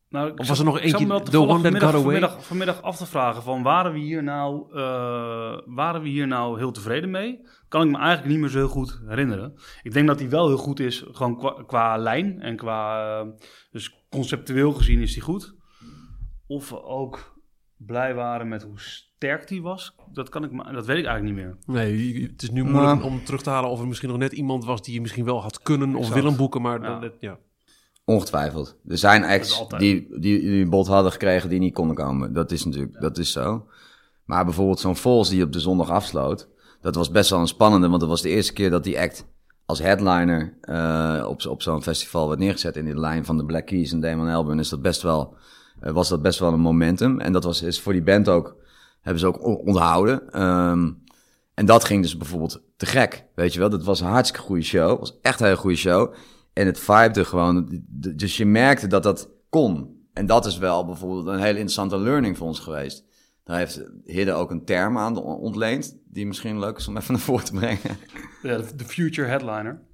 [0.09, 2.01] nou, of was er nog eentje, the one that got away?
[2.01, 6.57] Vanmiddag, vanmiddag af te vragen van, waren we hier nou, uh, waren we hier nou
[6.57, 7.47] heel tevreden mee?
[7.67, 9.53] Kan ik me eigenlijk niet meer zo heel goed herinneren.
[9.83, 13.27] Ik denk dat die wel heel goed is, gewoon qua, qua lijn en qua, uh,
[13.71, 15.55] dus conceptueel gezien is die goed.
[16.47, 17.41] Of we ook
[17.77, 21.45] blij waren met hoe sterk die was, dat, kan ik, dat weet ik eigenlijk niet
[21.45, 21.57] meer.
[21.65, 24.65] Nee, het is nu moeilijk om terug te halen of er misschien nog net iemand
[24.65, 26.99] was die je misschien wel had kunnen of willen boeken, maar Ja.
[26.99, 27.37] dan, ja.
[28.09, 28.75] Ongetwijfeld.
[28.87, 32.33] Er zijn acts die, die, die een bod hadden gekregen die niet konden komen.
[32.33, 33.67] Dat is natuurlijk, dat is zo.
[34.25, 36.47] Maar bijvoorbeeld zo'n Vols die op de zondag afsloot.
[36.81, 39.25] Dat was best wel een spannende, want dat was de eerste keer dat die act
[39.65, 42.75] als headliner eh, op, op zo'n festival werd neergezet.
[42.75, 45.35] In die lijn van de Black Keys en Damon Albarn is dat best wel,
[45.79, 47.19] eh, was dat best wel een momentum.
[47.19, 48.55] En dat was, is voor die band ook,
[49.01, 50.31] hebben ze ook onthouden.
[50.31, 50.91] Ehm,
[51.53, 53.69] en dat ging dus bijvoorbeeld te gek, weet je wel.
[53.69, 54.99] Dat was een hartstikke goede show.
[54.99, 56.13] Was echt een hele goede show.
[56.59, 57.83] En het vibede gewoon.
[58.15, 60.03] Dus je merkte dat dat kon.
[60.13, 63.05] En dat is wel bijvoorbeeld een hele interessante learning voor ons geweest.
[63.43, 67.21] Daar heeft Hidde ook een term aan ontleend, die misschien leuk is om even naar
[67.21, 67.97] voren te brengen.
[68.41, 69.87] Ja, de, de future headliner.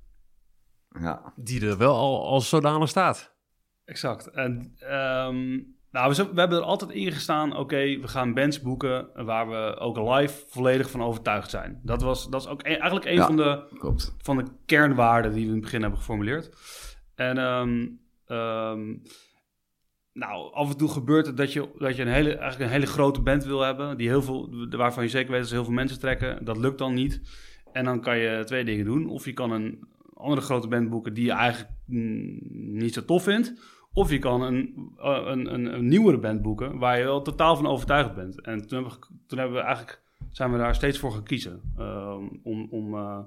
[1.00, 3.36] Ja, Die er wel al als zodanig staat.
[3.84, 4.28] Exact.
[4.28, 5.60] En, ehm,
[5.96, 9.98] nou, we, hebben er altijd in gestaan, oké, we gaan bands boeken waar we ook
[9.98, 11.80] live volledig van overtuigd zijn.
[11.84, 13.26] Dat, was, dat is ook e- eigenlijk een Ja.
[13.26, 14.16] van, de, klopt.
[14.18, 16.50] van de kernwaarden die we in het begin hebben geformuleerd.
[17.16, 17.88] En ehm,
[18.26, 18.96] ehm,
[20.14, 22.92] nou, af en toe gebeurt het dat je, dat je een, hele, eigenlijk een hele
[22.92, 25.74] grote band wil hebben, die heel veel, waarvan je zeker weet dat ze heel veel
[25.74, 26.46] mensen trekken.
[26.46, 27.22] Dat lukt dan niet.
[27.72, 29.10] En dan kan je twee dingen doen.
[29.10, 32.40] Of je kan een andere grote band boeken die je eigenlijk mm,
[32.78, 33.54] niet zo tof vindt.
[33.96, 37.56] Of je kan een, eh, een, een, een nieuwere band boeken waar je wel totaal
[37.56, 38.42] van overtuigd bent.
[38.42, 41.62] En toen hebben we, gek- toen hebben we eigenlijk, zijn we daar steeds voor gekiezen.
[42.44, 43.20] om, om, eh,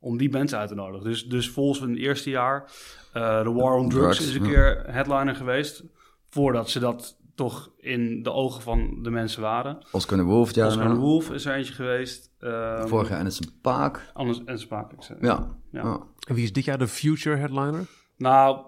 [0.00, 1.04] om die bands uit te nodigen.
[1.10, 2.70] Dus, dus volgens in het eerste jaar,
[3.12, 4.48] eh The War on Drugs, Drugs, is een ja.
[4.48, 5.84] keer headliner geweest.
[6.30, 9.78] Voordat ze dat toch in de ogen van de mensen waren.
[9.92, 10.66] Oscar de Wolf, ja.
[10.66, 12.30] Oscar de Wolf is er eentje geweest.
[12.38, 14.10] Ehm, Vorig jaar en het is een paak.
[14.12, 14.92] Anders en Spaak.
[14.92, 15.46] ik zei- Ja.
[15.72, 15.82] Ja.
[15.82, 16.00] ja.
[16.28, 17.86] En wie is dit jaar de future headliner?
[18.16, 18.58] Nou,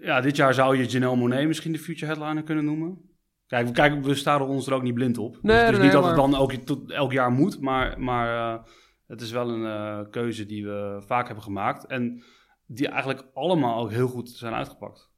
[0.00, 2.98] ja, dit jaar zou je Janelle Monet misschien de future headliner kunnen noemen.
[3.46, 5.38] Kijk, we, kijk, we staren ons er ook niet blind op.
[5.42, 7.60] Nee, dus het is nee, niet dat maar- het dan elk, tot, elk jaar moet,
[7.60, 8.62] maar, maar eh,
[9.06, 11.86] het is wel een eh, keuze die we vaak hebben gemaakt.
[11.86, 12.22] En
[12.66, 15.10] die eigenlijk allemaal ook heel goed zijn uitgepakt.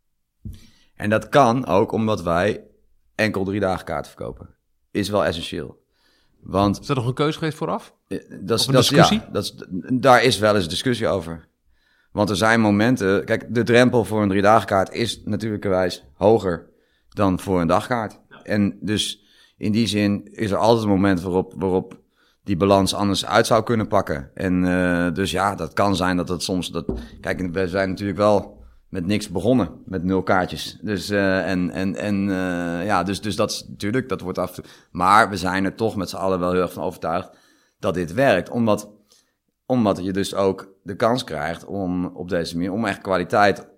[0.95, 2.65] En dat kan ook omdat wij
[3.15, 4.55] enkel drie dagen kaarten verkopen.
[4.91, 5.81] Is wel essentieel.
[6.41, 7.95] Want Is dat nog een keuze geweest vooraf?
[8.09, 9.19] Eh, Dat is, Of een dat is- discussie?
[9.21, 9.55] Ja, dat is,
[10.01, 11.49] daar is wel eens discussie over.
[12.13, 13.25] Want er zijn momenten...
[13.25, 16.71] Kijk, de drempel voor een driedagenkaart is natuurlijkerwijs hoger
[17.09, 18.21] dan voor een dagkaart.
[18.43, 19.25] En dus
[19.57, 22.01] in die zin is er altijd een moment waarop, waarop
[22.45, 24.31] die balans anders uit zou kunnen pakken.
[24.35, 26.71] En eh, dus ja, dat kan zijn dat het soms...
[26.71, 30.79] Dat, kijk, we zijn natuurlijk wel met niks begonnen, met nul kaartjes.
[30.83, 34.59] Dus, eh, en, en, en eh, ja, dus, dus dat is natuurlijk, dat wordt af.
[34.91, 37.31] Maar we zijn er toch met z'n allen wel heel erg van overtuigd
[37.79, 38.51] dat dit werkt.
[38.51, 38.91] Omdat,
[39.73, 43.71] omdat je dus ook de kans krijgt om op deze manier, om echt kwaliteit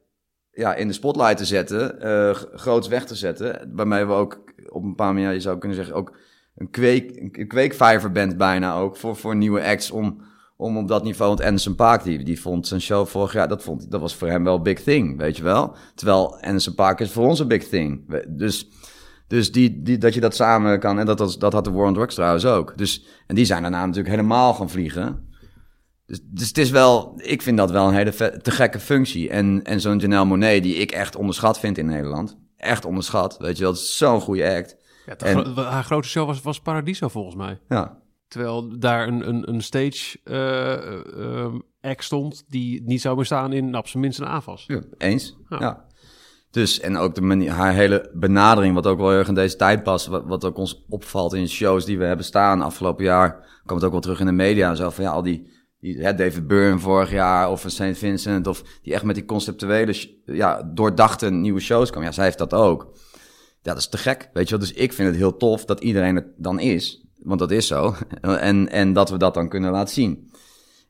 [0.50, 1.96] ja, in de spotlight te zetten,
[2.35, 3.70] g- groots weg te zetten.
[3.74, 6.16] Waarmee we ook op een paar manier, je zou kunnen zeggen, ook
[6.57, 10.22] een, kweek, een kweekvijver bent bijna ook voor, voor nieuwe acts om,
[10.57, 11.28] om op dat niveau.
[11.30, 14.28] Want Anderson Paak, die, die vond zijn show vorig jaar, dat, vond, dat was voor
[14.28, 15.76] hem wel big thing, weet je wel.
[15.94, 18.20] Terwijl Anderson Paak is voor ons een big thing.
[18.28, 18.68] Dus,
[19.28, 21.87] dus die, die, dat je dat samen kan, en dat, dat, dat had de War
[21.87, 22.72] on Drugs trouwens ook.
[22.76, 25.33] Dus, en die zijn daarna natuurlijk helemaal gaan vliegen.
[26.07, 29.29] Dus, dus het is wel, ik vind dat wel een hele te gekke functie.
[29.31, 32.38] En, en zo'n Janelle Monet, die ik echt onderschat vind in Nederland.
[32.57, 33.75] Echt onderschat, weet je wel.
[33.75, 34.77] Zo'n goede act.
[35.07, 37.61] Ja, de En- gro- haar grote show was, was Paradiso volgens mij.
[37.69, 43.53] Ja, Terwijl daar een, een, een stage eh, ehm, act stond die niet zou bestaan
[43.53, 44.64] in nou, op zijn minst een AFAS.
[44.67, 45.37] ja eens.
[45.49, 45.61] Ja.
[45.61, 45.85] Ja.
[46.51, 49.57] Dus, en ook de manier, haar hele benadering, wat ook wel heel erg in deze
[49.57, 53.61] tijd past, wat, wat ook ons opvalt in shows die we hebben staan afgelopen jaar,
[53.64, 55.53] kwam het ook wel terug in de media en zo, van ja, al die,
[55.85, 57.99] die David Byrne vorig jaar, of een St.
[57.99, 59.94] Vincent, of die echt met die conceptuele,
[60.25, 62.09] ja, doordachte nieuwe shows kwamen.
[62.09, 62.88] Ja, zij heeft dat ook.
[63.62, 64.66] Ja, dat is te gek, weet je wel.
[64.66, 67.94] Dus ik vind het heel tof dat iedereen het dan is, want dat is zo,
[68.20, 70.31] en, en dat we dat dan kunnen laten zien.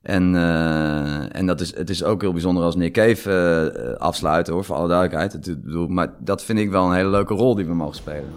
[0.02, 4.52] En, eh, en dat is, het is ook heel bijzonder als Nick Cave eh, afsluiten,
[4.52, 5.32] hoor, voor alle duidelijkheid.
[5.32, 8.30] Het, bedoel, maar dat vind ik wel een hele leuke rol die we mogen spelen.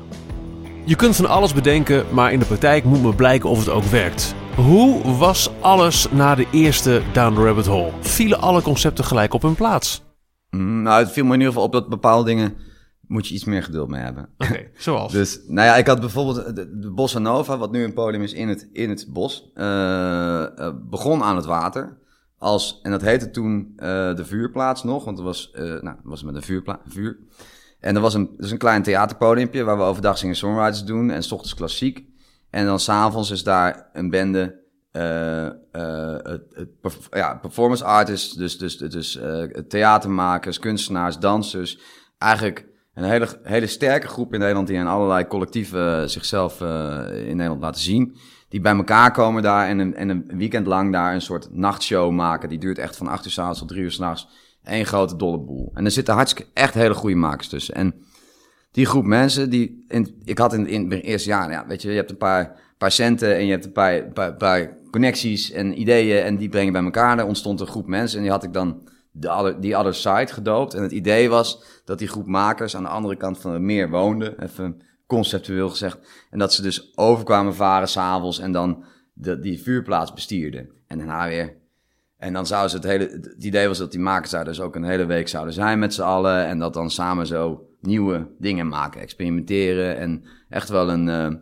[0.86, 3.84] Je kunt van alles bedenken, maar in de praktijk moet maar blijken of het ook
[3.84, 4.36] werkt.
[4.58, 7.91] Hoe was alles na de eerste Down the Rabbit Hole?
[8.00, 10.04] Vielen alle concepten gelijk op hun plaats?
[10.50, 12.54] Mm, nou, het viel me in ieder geval op dat bepaalde dingen
[13.02, 14.30] moet je iets meer geduld mee hebben.
[14.38, 15.12] Oké, zoals?
[15.12, 18.34] Dus, nou ja, ik had bijvoorbeeld de, de Bossa Nova, wat nu een podium is
[18.34, 21.98] in het, in het bos, eh, eh, begon aan het water.
[22.38, 26.24] Als, en dat heette toen eh, de vuurplaats nog, want het was, nou, het was
[26.24, 27.20] met een vuurpla vuur.
[27.80, 31.24] En er was een, dus een klein theaterpodiumpje waar we overdag zingen songwriters doen en
[31.24, 32.15] s ochtends klassiek.
[32.49, 34.65] En dan s'avonds is daar een bende
[34.97, 36.39] eh, eh,
[37.10, 41.79] ja, performance artists, dus, dus, dus eh, theatermakers, kunstenaars, dansers.
[42.17, 46.62] Eigenlijk een hele, hele sterke groep in Nederland die in allerlei collectieven zichzelf
[47.12, 48.17] in Nederland laten zien.
[48.49, 52.12] Die bij elkaar komen daar en een, en een weekend lang daar een soort nachtshow
[52.12, 52.49] maken.
[52.49, 54.27] Die duurt echt van 8 uur s'avonds tot 3 uur s'nachts.
[54.63, 55.71] Eén grote dolle boel.
[55.73, 57.75] En er zitten hartstikke echt hele goede makers tussen.
[57.75, 57.93] En
[58.78, 61.90] die groep mensen, die in, ik had in, in het eerste jaar, ja, weet je,
[61.90, 66.38] je hebt een paar, paar centen en je hebt een paar, connecties en ideeën en
[66.38, 67.18] die breng je bij elkaar.
[67.18, 70.28] Er ontstond een groep mensen en die had ik dan de other, die other side
[70.28, 70.74] gedoopt.
[70.74, 73.90] En het idee was dat die groep makers aan de andere kant van het meer
[73.90, 76.00] woonden, even conceptueel gezegd.
[76.30, 80.70] En dat ze dus overkwamen varen s'avonds en dan de, die vuurplaats bestierden.
[80.88, 81.56] En daarna weer
[82.18, 83.10] en dan zouden ze het hele.
[83.22, 85.94] Het idee was dat die makers daar dus ook een hele week zouden zijn met
[85.94, 86.46] z'n allen.
[86.46, 89.98] En dat dan samen zo nieuwe dingen maken, experimenteren.
[89.98, 91.10] En echt wel een.
[91.10, 91.34] eh,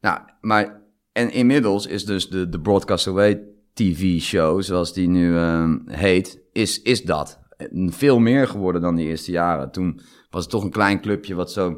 [0.00, 0.80] nou, maar.
[1.12, 3.42] En inmiddels is dus de, de Broadcast Away
[3.74, 7.40] TV-show, zoals die nu eh, heet, is, is dat.
[7.86, 9.70] Veel meer geworden dan die eerste jaren.
[9.70, 10.00] Toen
[10.30, 11.68] was het toch een klein clubje wat zo.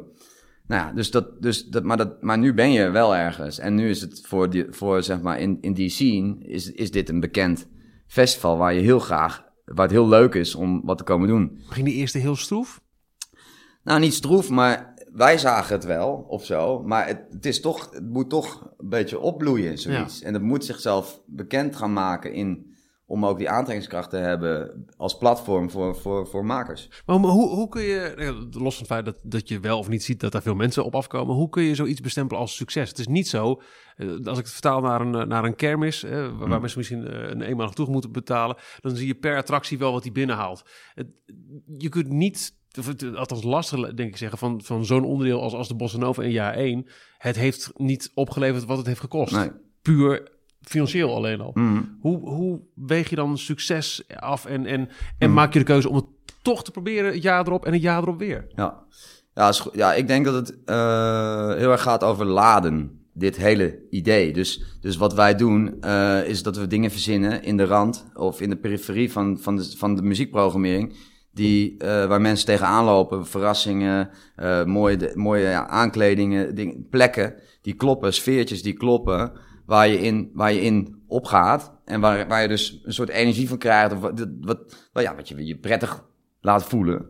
[0.67, 3.59] Nou ja, dus dat, dus dat, maar, dat, maar nu ben je wel ergens.
[3.59, 6.91] En nu is het voor, die, voor zeg maar, in, in die scene, is, is
[6.91, 7.67] dit een bekend
[8.07, 11.59] festival waar je heel graag, waar het heel leuk is om wat te komen doen.
[11.69, 12.81] Ging die eerste heel stroef?
[13.85, 16.83] Nou, niet stroef, maar wij zagen het wel of zo.
[16.83, 20.21] Maar het, het is toch, het moet toch een beetje opbloeien, zoiets.
[20.21, 22.75] En het moet zichzelf bekend gaan maken in,
[23.05, 27.03] om ook die aantrekkingskracht te hebben als platform voor, voor, voor makers.
[27.05, 29.87] Maar hoe, hoe, kun je, eh, los van het feit dat, dat je wel of
[29.87, 32.89] niet ziet dat daar veel mensen op afkomen, hoe kun je zoiets bestempelen als succes?
[32.89, 33.61] Het is niet zo,
[33.95, 36.59] eh, als ik het vertaal naar een, eh, naar een kermis, eh, waar, Hmm.
[36.59, 40.03] mensen misschien eh, een eenmalig toegang moeten betalen, dan zie je per attractie wel wat
[40.03, 40.63] die binnenhaalt.
[41.77, 42.63] Je kunt niet
[43.15, 46.31] althans lastig, denk ik zeggen, van, van zo'n onderdeel als, als de Bossa Nova in
[46.31, 46.87] jaar 1.
[47.17, 49.35] Het heeft niet opgeleverd wat het heeft gekost.
[49.35, 49.51] Nee.
[49.81, 51.51] Puur financieel alleen al.
[51.53, 51.81] Mhm.
[51.99, 55.95] Hoe, hoe weeg je dan succes af en, en, en maak je de keuze om
[55.95, 56.05] het
[56.41, 58.45] toch te proberen, het jaar erop en het jaar erop weer?
[58.55, 58.83] Ja,
[59.33, 63.79] ja, is ja ik denk dat het eh, heel erg gaat over laden, dit hele
[63.89, 64.33] idee.
[64.33, 68.41] Dus, dus wat wij doen, eh, is dat we dingen verzinnen in de rand of
[68.41, 70.95] in de periferie van, van, de, van de muziekprogrammering.
[71.35, 78.13] Die, eh, waar mensen tegenaan lopen, verrassingen, eh, mooie, mooie aankledingen, dingen, plekken die kloppen,
[78.13, 79.31] sfeertjes die kloppen,
[79.65, 81.73] waar je in, waar je in opgaat.
[81.85, 84.59] En waar, waar je dus een soort energie van krijgt, of wat, wat,
[84.93, 86.05] ja, wat je je prettig
[86.41, 87.09] laat voelen.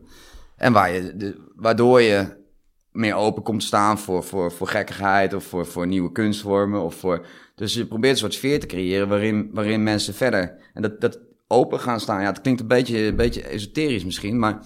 [0.56, 2.44] En waar je, waardoor je
[2.92, 6.82] meer open komt staan voor, voor, voor gekkigheid of voor, voor nieuwe kunstvormen.
[6.82, 10.56] Of voor, dus je probeert een soort sfeer te creëren waarin, waarin mensen verder...
[10.74, 14.38] En dat, dat open gaan staan, ja, het klinkt een beetje, een beetje esoterisch misschien,
[14.38, 14.60] maar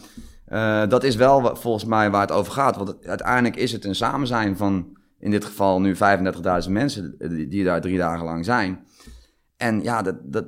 [0.45, 2.77] eh, dat is wel volgens mij waar het over gaat.
[2.77, 7.49] Want uiteindelijk is het een samenzijn van, in dit geval nu 35.000 mensen eh, die,
[7.49, 8.85] die daar drie dagen lang zijn.
[9.57, 10.47] En ja, dat, dat,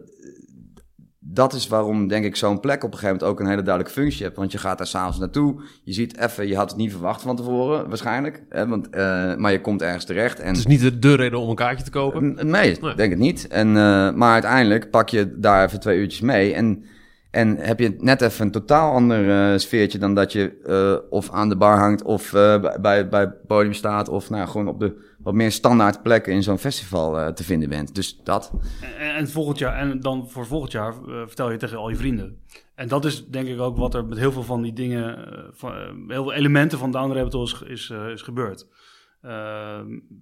[1.24, 4.00] dat is waarom, denk ik, zo'n plek op een gegeven moment ook een hele duidelijke
[4.00, 4.36] functie hebt.
[4.36, 5.62] Want je gaat daar s'avonds naartoe.
[5.84, 8.42] Je ziet even, je had het niet verwacht van tevoren, waarschijnlijk.
[8.48, 10.40] Hè, want, eh, maar je komt ergens terecht.
[10.40, 12.34] En Het is niet de, de reden om een kaartje te kopen.
[12.34, 12.94] Nee, Nee.
[12.94, 13.48] denk het niet.
[13.48, 16.54] En, eh, maar uiteindelijk pak je daar even twee uurtjes mee.
[16.54, 16.84] En,
[17.30, 21.48] en heb je net even een totaal ander eh, sfeertje dan dat je of aan
[21.48, 24.08] de bar hangt of bij- bij, bij het podium staat.
[24.08, 27.68] Of nou, gewoon op de wat meer standaard plekken in zo'n festival eh, te vinden
[27.68, 27.94] bent.
[27.94, 28.52] Dus dat.
[28.98, 31.96] En, en volgend jaar, en dan voor volgend jaar eh, vertel je tegen al je
[31.96, 32.42] vrienden.
[32.74, 35.44] En dat is denk ik ook wat er met heel veel van die dingen, eh,
[35.52, 35.72] van,
[36.08, 38.68] heel veel elementen van Down Rabbit Hole is, is, is gebeurd.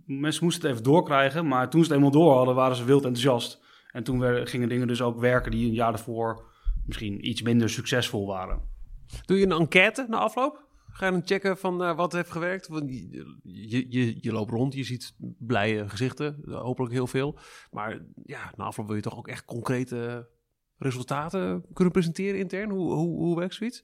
[0.06, 3.04] Mensen moesten het even doorkrijgen, maar toen ze het eenmaal door hadden, waren ze wild
[3.04, 3.60] enthousiast.
[3.90, 6.48] En toen werden- gingen dingen dus ook werken die een jaar daarvoor
[6.86, 8.62] misschien iets minder succesvol waren.
[9.26, 10.68] Doe je een enquête na afloop?
[10.92, 12.68] Ga je dan checken van eh, wat heeft gewerkt?
[12.68, 12.90] Want
[13.42, 17.38] je, je, je, loopt rond, je ziet blije gezichten, hopelijk heel veel.
[17.70, 20.28] Maar ja, na afloop wil je toch ook echt concrete
[20.78, 22.70] resultaten kunnen presenteren intern?
[22.70, 23.82] Hoe, hoe, hoe werkt zoiets?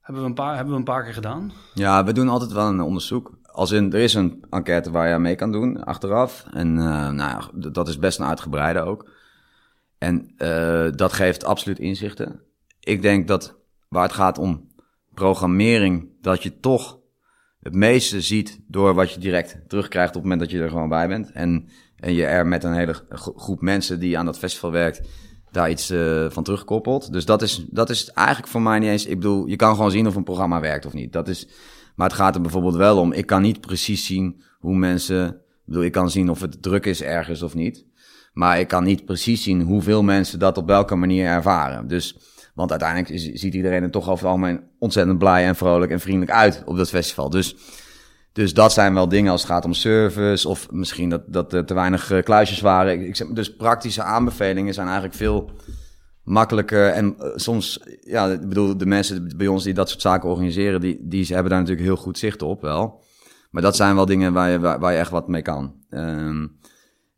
[0.00, 1.52] Hebben we een paar, hebben we een paar keer gedaan.
[1.74, 3.38] Ja, we doen altijd wel een onderzoek.
[3.42, 6.46] Als in, er is een enquête waar je mee kan doen achteraf.
[6.50, 9.10] En eh, nou dat is best een uitgebreide ook.
[9.98, 12.40] En eh, dat geeft absoluut inzichten.
[12.80, 14.71] Ik denk dat waar het gaat om
[15.14, 17.00] programmering, dat je toch
[17.60, 20.88] het meeste ziet door wat je direct terugkrijgt op het moment dat je er gewoon
[20.88, 21.32] bij bent.
[21.32, 25.08] En, en je er met een hele gro- groep mensen die aan dat festival werkt,
[25.50, 27.12] daar iets eh, van terugkoppelt.
[27.12, 29.06] Dus dat is, dat is eigenlijk voor mij niet eens.
[29.06, 31.12] Ik bedoel, je kan gewoon zien of een programma werkt of niet.
[31.12, 31.48] Dat is,
[31.94, 33.12] maar het gaat er bijvoorbeeld wel om.
[33.12, 35.28] Ik kan niet precies zien hoe mensen.
[35.28, 37.86] Ik bedoel, ik kan zien of het druk is ergens of niet.
[38.32, 41.86] Maar ik kan niet precies zien hoeveel mensen dat op welke manier ervaren.
[41.86, 42.18] Dus,
[42.52, 46.30] want uiteindelijk ziet iedereen er toch over het algemeen ontzettend blij en vrolijk en vriendelijk
[46.30, 47.30] uit op dat festival.
[47.30, 47.56] Dus,
[48.32, 51.64] dus dat zijn wel dingen als het gaat om service of misschien dat, dat er
[51.64, 53.06] te weinig eh, kluisjes waren.
[53.06, 55.50] Ik, dus praktische aanbevelingen zijn eigenlijk veel
[56.24, 56.88] makkelijker.
[56.88, 60.80] En eh, soms, ja, ik bedoel, de mensen bij ons die dat soort zaken organiseren,
[60.80, 63.02] die, die hebben daar natuurlijk heel goed zicht op wel.
[63.50, 65.74] Maar dat zijn wel dingen waar je, waar je echt wat mee kan.
[65.90, 66.46] Ehm,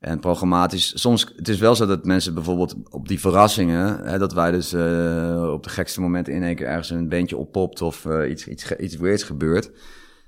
[0.05, 4.33] en programmatisch, soms, het is wel zo dat mensen bijvoorbeeld op die verrassingen, hè, dat
[4.33, 8.07] wij dus eh, op de gekste momenten in één keer ergens een beentje oppopt of
[8.07, 9.71] eh, iets, iets, iets weirds gebeurt.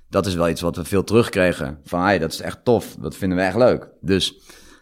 [0.09, 1.79] Dat is wel iets wat we veel terugkregen.
[1.83, 3.89] Van, hey, dat is echt tof, dat vinden we echt leuk.
[4.01, 4.39] Dus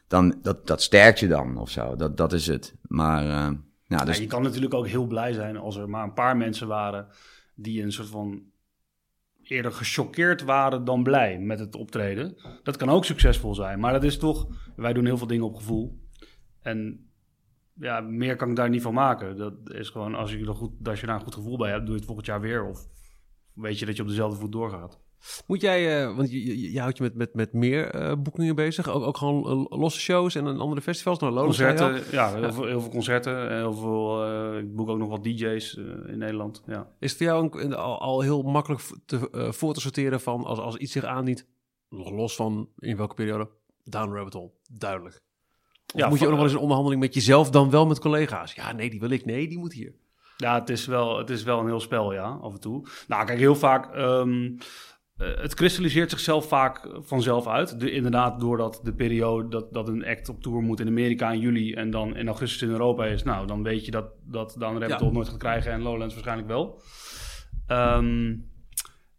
[0.08, 2.76] dan, dat, dat sterkt je dan of zo, dat, dat is het.
[2.82, 3.48] Maar, eh,
[4.06, 6.68] dus Ja, je kan natuurlijk ook heel blij zijn als er maar een paar mensen
[6.68, 7.08] waren
[7.56, 8.42] die een soort van
[9.50, 12.36] eerder gechoqueerd waren dan blij met het optreden.
[12.64, 15.56] Dat kan ook succesvol zijn, maar dat is toch, wij doen heel veel dingen op
[15.56, 16.00] gevoel.
[16.62, 17.10] En
[17.74, 19.38] ja, meer kan ik daar niet van maken.
[19.38, 21.82] Dat is gewoon, als je, er goed, als je daar een goed gevoel bij hebt,
[21.82, 22.64] doe je het volgend jaar weer.
[22.64, 22.88] Of
[23.54, 25.05] weet je dat je op dezelfde voet doorgaat.
[25.48, 28.56] Moet jij, eh, want je, je, je houdt je met, met, met meer eh, boekingen
[28.56, 31.44] bezig, ook, ook gewoon eh, losse shows en een andere festivals, al.
[31.44, 33.50] Concerten, ja, heel, Veel, heel veel concerten.
[33.50, 35.74] en Heel veel, ik boek ook nog wat DJ's
[36.08, 36.64] in Nederland.
[36.66, 36.88] Ja.
[37.00, 40.60] Is het voor jou een, al, al heel makkelijk te, voor te sorteren van als,
[40.60, 41.48] als iets zich aandient,
[41.90, 43.50] nog los van in welke periode,
[43.84, 45.22] down rabbit hole, duidelijk.
[45.94, 48.00] Of Ja, moet je ook nog wel eens een onderhandeling met jezelf, dan wel met
[48.00, 48.54] collega's?
[48.54, 49.26] Ja, nee, die wil ik.
[49.26, 49.94] Nee, die moet hier.
[50.38, 52.88] Ja, het is, wel, het is wel een heel spel, ja, af en toe.
[53.08, 53.94] Nou, kijk, heel vaak...
[53.96, 54.66] ehm, eh,
[55.18, 57.80] het kristalliseert zichzelf vaak vanzelf uit.
[57.80, 61.40] De, inderdaad, doordat de periode dat, dat een act op tour moet in Amerika in
[61.40, 61.74] juli...
[61.74, 63.24] en dan in augustus in Europa is...
[63.24, 64.98] nou, dan weet je dat, dat dan Ja.
[64.98, 65.72] Hole nooit gaat krijgen...
[65.72, 66.82] en Lowlands waarschijnlijk wel.
[67.68, 68.36] Ehm,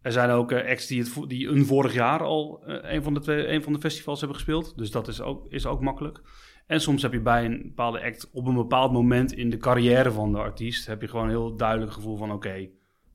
[0.01, 3.15] er zijn ook eh, acts die, het, die een vorig jaar al eh, een, van
[3.15, 4.79] de twee, een van de festivals hebben gespeeld.
[4.79, 6.21] Dus dat is ook, is ook makkelijk.
[6.67, 10.13] En soms heb je bij een bepaalde act op een bepaald moment in de carrière
[10.13, 10.87] van de artiest...
[10.87, 12.33] heb je gewoon een heel duidelijk gevoel van...
[12.33, 12.69] oké,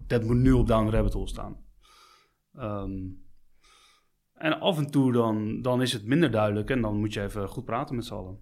[0.07, 1.69] dat moet nu op Down Rabbit Hole staan.
[2.55, 2.99] Ehm,
[4.33, 7.47] en af en toe dan, dan is het minder duidelijk en dan moet je even
[7.47, 8.39] goed praten met z'n allen.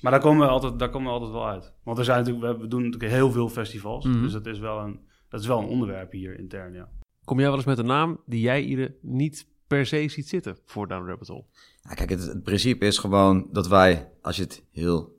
[0.00, 1.72] Maar daar komen we altijd, daar komen we altijd wel uit.
[1.82, 4.04] Want er zijn natuurlijk, we doen natuurlijk heel veel festivals.
[4.04, 4.22] Mhm.
[4.22, 6.88] Dus dat is, wel een, dat is wel een onderwerp hier intern, ja.
[7.24, 10.56] Kom jij wel eens met een naam die jij Ide niet per se ziet zitten
[10.64, 11.44] voor Down Rabbit Hole?
[11.82, 15.16] Ja, kijk, het, het principe is gewoon dat wij, als je het heel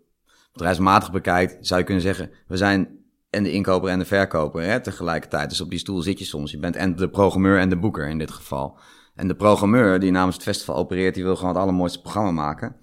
[0.52, 2.99] bedrijfsmatig bekijkt, zou je kunnen zeggen, we zijn
[3.30, 5.50] en de inkoper en de verkoper hè, tegelijkertijd.
[5.50, 6.52] Dus op die stoel zit je soms.
[6.52, 8.78] Je bent en de programmeur en de boeker in dit geval.
[9.16, 12.76] En de programmeur die namens het festival opereert, die wil gewoon het allermooiste programma maken.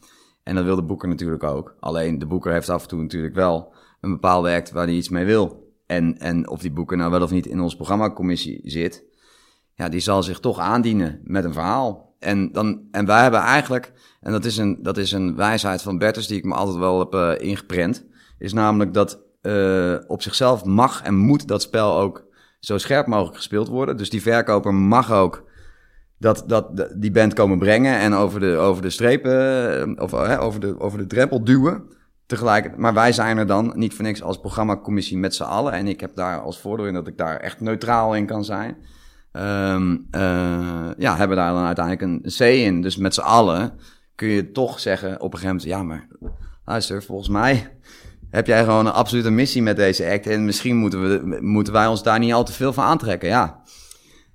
[0.43, 1.77] En dat wil de boeker natuurlijk ook.
[1.81, 5.09] Alleen de boeker heeft af en toe natuurlijk wel een bepaalde act waar hij iets
[5.09, 5.73] mee wil.
[5.87, 9.05] En, en of die boeker nou wel of niet in onze programmacommissie zit,
[9.75, 12.15] ja, die zal zich toch aandienen met een verhaal.
[12.19, 15.99] En, dan, en wij hebben eigenlijk, en dat is een, dat is een wijsheid van
[15.99, 18.05] Bertus die ik me altijd wel heb uh, ingeprent,
[18.39, 22.25] is namelijk dat uh, op zichzelf mag en moet dat spel ook
[22.61, 23.97] zo scherp mogelijk gespeeld worden.
[23.97, 25.45] Dus die verkoper mag ook
[26.19, 30.61] dat, dat die band komen brengen en over de, over de strepen, of uh, over,
[30.61, 31.95] de, over de drempel duwen.
[32.27, 35.73] Tegelijk, maar wij zijn er dan niet voor niks als programmacommissie met z'n allen.
[35.73, 38.77] En ik heb daar als voordeel in dat ik daar echt neutraal in kan zijn.
[39.33, 39.97] Uh,
[40.99, 42.83] ja, hebben daar dan uiteindelijk een C in.
[42.83, 43.73] Dus met z'n allen
[44.15, 45.63] kun je toch zeggen op een gegeven moment...
[45.63, 46.09] ja, maar
[46.65, 47.77] luister, volgens mij
[48.37, 50.26] heb jij gewoon een absolute missie met deze act...
[50.26, 53.28] en misschien moeten, we, moeten wij ons daar niet al te veel van aantrekken.
[53.28, 53.62] Ja,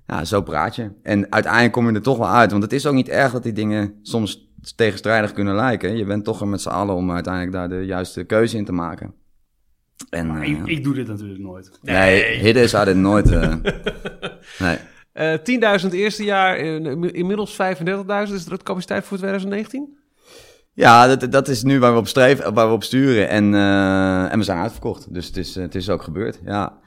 [0.06, 0.90] ja zo praat je.
[1.02, 2.50] En uiteindelijk kom je er toch wel uit.
[2.50, 5.96] Want het is ook niet erg dat die dingen soms tegenstrijdig kunnen lijken.
[5.96, 8.72] Je bent toch er met z'n allen om uiteindelijk daar de juiste keuze in te
[8.72, 9.14] maken.
[10.10, 11.78] En, maar ik, ik, doe dit natuurlijk nooit.
[11.82, 13.30] Nee, nee Hidde zou dit nooit...
[13.30, 13.54] Uh,
[14.58, 14.78] nee.
[15.14, 18.34] Uh, 10.000 eerste jaar, inmiddels 35.000.
[18.34, 19.96] Is dat capaciteit voor 2019?
[20.74, 23.28] Ja, dat, dat is nu waar we op streven, waar we op sturen.
[23.28, 25.14] En, uh, en we zijn uitverkocht.
[25.14, 26.80] Dus het is, het is ook gebeurd, ja.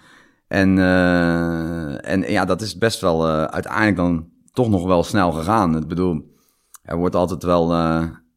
[0.48, 5.78] En, uh, en ja, dat is best wel uiteindelijk dan toch nog wel snel gegaan.
[5.78, 6.36] Ik bedoel,
[6.82, 7.68] er wordt altijd wel...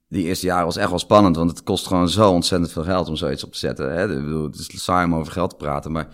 [0.09, 3.09] die eerste jaren was echt wel spannend, want het kost gewoon zo ontzettend veel geld
[3.09, 3.92] om zoiets op te zetten.
[3.92, 4.03] Hè?
[4.03, 6.09] Ik bedoel, het is saai om over geld te praten, maar...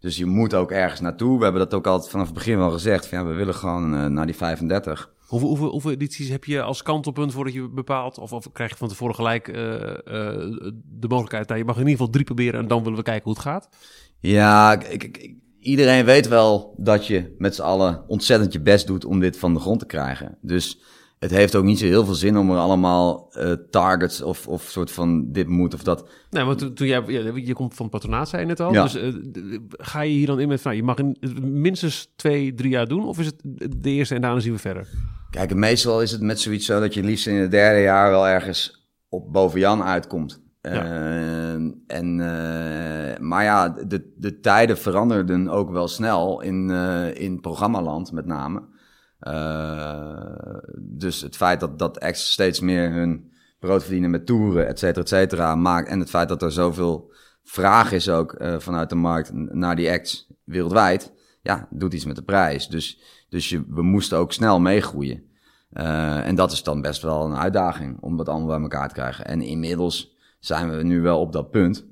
[0.00, 1.38] Dus je moet ook ergens naartoe.
[1.38, 3.06] We hebben dat ook altijd vanaf het begin wel gezegd.
[3.06, 5.10] Van, ja, we willen gewoon naar die 35.
[5.26, 8.18] Hoeveel, edities heb je als kantelpunt voordat je bepaalt?
[8.18, 9.92] Of, of krijg je van tevoren gelijk uh, uh,
[10.84, 11.48] de mogelijkheid?
[11.48, 13.42] Nou, je mag in ieder geval drie proberen en dan willen we kijken hoe het
[13.42, 13.68] gaat.
[14.20, 19.20] Ja, ik, iedereen weet wel dat je met z'n allen ontzettend je best doet om
[19.20, 20.38] dit van de grond te krijgen.
[20.40, 20.80] Dus
[21.26, 24.62] het heeft ook niet zo heel veel zin om er allemaal uh, targets of, of
[24.62, 26.08] soort van dit moet of dat.
[26.30, 28.72] Nee, want toen, toen jij, ja, je komt van patronaat, zei je net al.
[28.72, 28.82] Ja.
[28.82, 32.70] Dus uh, ga je hier dan in met, nou, je mag in minstens twee, drie
[32.70, 33.06] jaar doen?
[33.06, 33.42] Of is het
[33.78, 34.88] de eerste en daarna zien we verder?
[35.30, 38.28] Kijk, meestal is het met zoiets zo dat je liefst in het derde jaar wel
[38.28, 40.44] ergens op boven Jan uitkomt.
[40.60, 40.84] Ja.
[40.84, 42.16] Uh, en,
[43.20, 46.70] maar ja, de, de tijden veranderden ook wel snel in,
[47.14, 48.62] in programmaland met name.
[49.26, 54.78] Uh, dus het feit dat, dat acts steeds meer hun brood verdienen met toeren, et
[54.78, 55.88] cetera, et cetera, maakt.
[55.88, 57.12] En het feit dat er zoveel
[57.42, 61.12] vraag is ook uh, vanuit de markt naar die acts wereldwijd,
[61.42, 62.68] ja, doet iets met de prijs.
[62.68, 65.24] Dus, dus je, we moesten ook snel meegroeien.
[65.72, 68.94] Uh, en dat is dan best wel een uitdaging om dat allemaal bij elkaar te
[68.94, 69.26] krijgen.
[69.26, 71.86] En inmiddels zijn we nu wel op dat punt.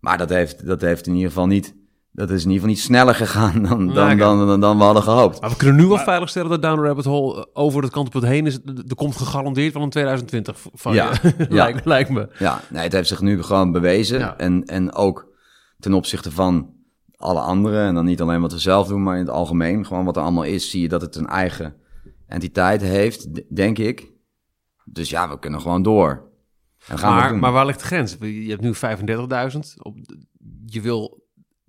[0.00, 1.74] Maar dat heeft, dat heeft in ieder geval niet
[2.14, 5.02] dat is in ieder geval niet sneller gegaan dan, dan, dan, dan, dan, we hadden
[5.02, 5.40] gehoopt.
[5.40, 8.46] Maar we kunnen nu wel veilig stellen dat Down Rabbit Hole over het kantelpunt heen
[8.46, 8.58] is.
[8.64, 11.46] Er komt gegarandeerd wel een 2020 van ja, je, ja.
[11.62, 12.28] lijkt, lijkt, me.
[12.38, 14.18] Ja, nee, het heeft zich nu gewoon bewezen.
[14.18, 14.36] Ja.
[14.36, 15.28] En, en ook
[15.78, 16.74] ten opzichte van
[17.16, 17.86] alle anderen.
[17.86, 19.86] En dan niet alleen wat we zelf doen, maar in het algemeen.
[19.86, 21.76] Gewoon wat er allemaal is, zie je dat het een eigen
[22.26, 24.12] entiteit heeft, denk ik.
[24.84, 26.32] Dus ja, we kunnen gewoon door.
[26.86, 28.16] En gaan maar, maar waar ligt de grens?
[28.20, 29.58] Je hebt nu 35.000.
[30.66, 31.23] Je wil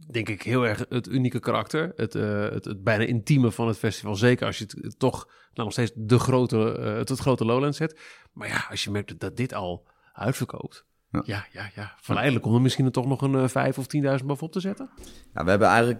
[0.07, 1.93] denk ik heel erg het unieke karakter.
[1.95, 4.15] Het, uh, het, het, bijna intieme van het festival.
[4.15, 7.75] Zeker als je het, toch nou, nog steeds de grote, uh, het, het grote Lowland
[7.75, 7.99] zet.
[8.33, 10.85] Maar ja, als je merkt dat dit al uitverkoopt.
[11.11, 11.69] Ja, ja, ja.
[11.75, 11.93] ja.
[12.01, 14.89] Verleidelijk om er misschien er toch nog een uh, 5 of 10.000 bovenop te zetten.
[15.33, 15.99] Ja, we hebben eigenlijk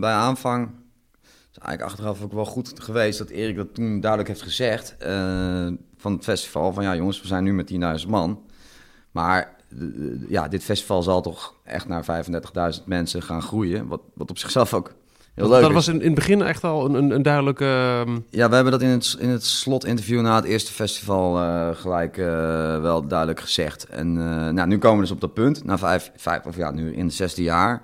[0.00, 0.70] bij aanvang...
[1.22, 4.96] is eigenlijk achteraf ook wel goed geweest dat Erik dat toen duidelijk heeft gezegd...
[5.96, 8.50] Van het festival, van ja jongens, we zijn nu met 10.000 man...
[9.12, 9.56] Maar
[10.28, 12.24] ja, dit festival zal toch echt naar
[12.78, 13.86] 35.000 mensen gaan groeien.
[13.86, 14.94] Wat, wat op zichzelf ook
[15.34, 15.74] heel leuk dat is.
[15.74, 17.64] was in, in het begin echt al een, een, een duidelijke...
[17.64, 18.16] Uh...
[18.30, 22.16] Ja, we hebben dat in het, in het slotinterview na het eerste festival uh, gelijk
[22.16, 22.26] uh,
[22.80, 23.84] wel duidelijk gezegd.
[23.86, 24.12] En
[24.54, 27.04] nou, nu komen we dus op dat punt, na vijf, vijf of ja, nu in
[27.04, 27.82] het zesde jaar.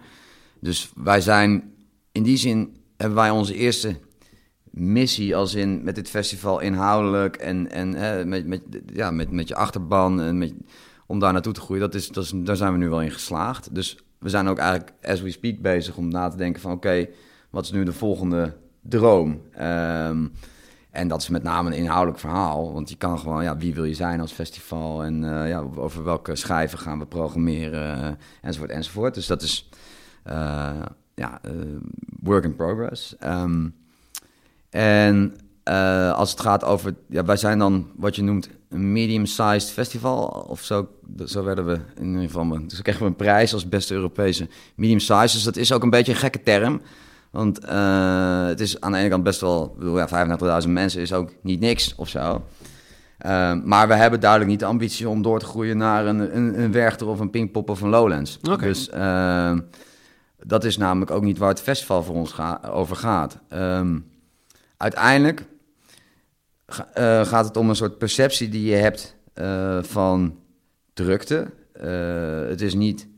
[0.60, 1.72] Dus wij zijn,
[2.12, 3.96] in die zin hebben wij onze eerste
[4.70, 8.60] missie als in met dit festival inhoudelijk en, en met, met,
[8.92, 10.52] ja, met, met je achterban en met
[11.08, 13.10] om daar naartoe te groeien, dat is, dat is, daar zijn we nu wel in
[13.10, 13.74] geslaagd.
[13.74, 16.72] Dus we zijn ook eigenlijk, as we speak, bezig om na te denken van...
[16.72, 17.08] oké,
[17.50, 19.40] wat is nu de volgende droom?
[19.52, 20.26] Ehm,
[20.90, 22.72] en dat is met name een inhoudelijk verhaal.
[22.72, 25.04] Want je kan gewoon, ja, wie wil je zijn als festival?
[25.04, 27.98] En uh, ja, over welke schijven gaan we programmeren?
[27.98, 28.10] Uh,
[28.42, 29.14] enzovoort, enzovoort.
[29.14, 29.68] Dus dat is
[30.26, 30.82] uh,
[31.14, 31.40] ja,
[32.20, 33.16] work in progress.
[33.24, 33.74] Um,
[34.70, 35.36] en
[36.14, 40.26] als het gaat over, ja, wij zijn dan wat je noemt een medium-sized festival.
[40.26, 40.88] Of zo,
[41.24, 42.66] zo werden we in ieder geval.
[42.66, 45.32] Dus kregen we een prijs als beste Europese medium-sized.
[45.32, 46.80] Dus dat is ook een beetje een gekke term.
[47.30, 51.12] Want uh, het is aan de ene kant best wel, bedoel, ja, 35.000 mensen is
[51.12, 52.44] ook niet niks of zo.
[53.26, 56.60] Uh, maar we hebben duidelijk niet de ambitie om door te groeien naar een, een,
[56.60, 58.38] een Werchter of een Pinkpop of een Lowlands.
[58.42, 58.68] Okay.
[58.68, 59.58] Dus uh,
[60.42, 63.38] dat is namelijk ook niet waar het festival voor ons ga over gaat.
[63.52, 64.10] Um,
[64.76, 65.46] uiteindelijk
[66.68, 69.16] ga, gaat het om een soort perceptie die je hebt
[69.82, 70.38] van
[70.92, 71.50] drukte.
[72.48, 73.08] het is niet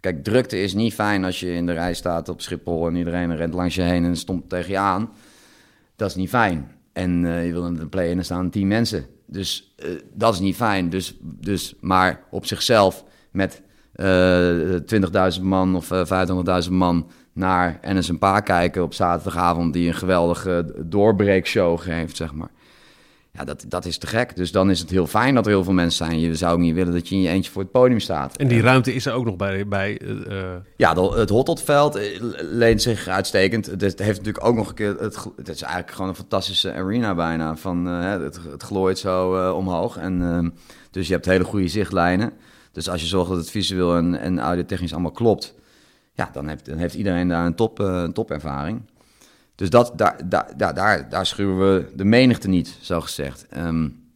[0.00, 3.36] Kijk, drukte is niet fijn als je in de rij staat op Schiphol en iedereen
[3.36, 5.10] rent langs je heen en stomt tegen je aan.
[5.96, 6.70] Dat is niet fijn.
[6.92, 9.06] En je wil in de play en er staan tien mensen.
[9.26, 9.74] Dus
[10.14, 10.90] dat is niet fijn.
[10.90, 13.62] Dus, dus, maar op zichzelf met
[13.94, 15.90] uh, eh, 20.000 man of
[16.64, 19.72] 25.000 man naar NSMPA kijken op zaterdagavond...
[19.72, 22.50] die een geweldige doorbreekshow geeft, zeg maar.
[23.32, 24.36] Ja, dat, dat is te gek.
[24.36, 26.20] Dus dan is het heel fijn dat er heel veel mensen zijn.
[26.20, 28.36] Je zou ook niet willen dat je in je eentje voor het podium staat.
[28.36, 29.68] En die ruimte is er ook nog bij...
[29.68, 30.54] bij uh...
[30.76, 33.66] Ja, het Hottotveld eh, leent zich uitstekend.
[33.66, 34.96] Het, heeft natuurlijk ook nog een keer...
[34.98, 37.56] Het, het is eigenlijk gewoon een fantastische arena bijna.
[37.56, 39.96] Van, uh, het, het glooit zo uh, omhoog.
[39.96, 40.50] En, uh,
[40.90, 42.32] dus je hebt hele goede zichtlijnen.
[42.72, 45.54] Dus als je zorgt dat het visueel en, en audiotechnisch allemaal klopt...
[46.12, 48.80] Ja, dan heeft, dan heeft iedereen daar een, top, een topervaring.
[49.58, 53.46] Dus dat, daar, daar, daar, daar, schuwen we de menigte niet, zo gezegd.
[53.56, 54.06] Um,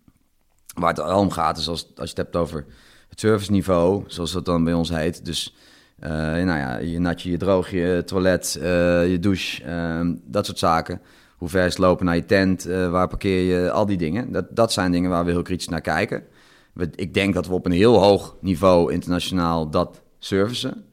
[0.75, 2.65] waar het om gaat, is als, als je het hebt over
[3.09, 5.25] het serviceniveau, zoals dat dan bij ons heet.
[5.25, 5.55] Dus
[6.01, 8.65] uh, nou ja, je natje, je droog, je toilet, uh,
[9.11, 11.01] je douche, uh, dat soort zaken.
[11.37, 14.33] Hoe ver is lopen naar je tent, eh, waar parkeer je, al die dingen.
[14.33, 16.25] Dat, dat zijn dingen waar we heel kritisch naar kijken.
[16.73, 20.85] We, ik denk dat we op een heel hoog niveau internationaal dat servicen.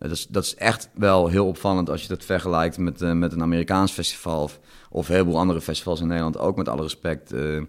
[0.00, 3.12] Uh, dat, is, dat is echt wel heel opvallend als je dat vergelijkt met, uh,
[3.12, 6.82] met een Amerikaans festival of, of een heleboel andere festivals in Nederland, ook met alle
[6.82, 7.32] respect.
[7.32, 7.62] Uh,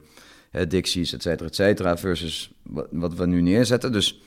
[0.67, 3.91] Dixies, et cetera, et cetera, versus wat, wat, we nu neerzetten.
[3.91, 4.21] Dus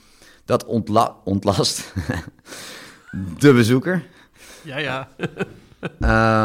[0.45, 1.93] dat ontla ontlast
[3.39, 4.05] de bezoeker.
[4.63, 5.09] Ja, ja.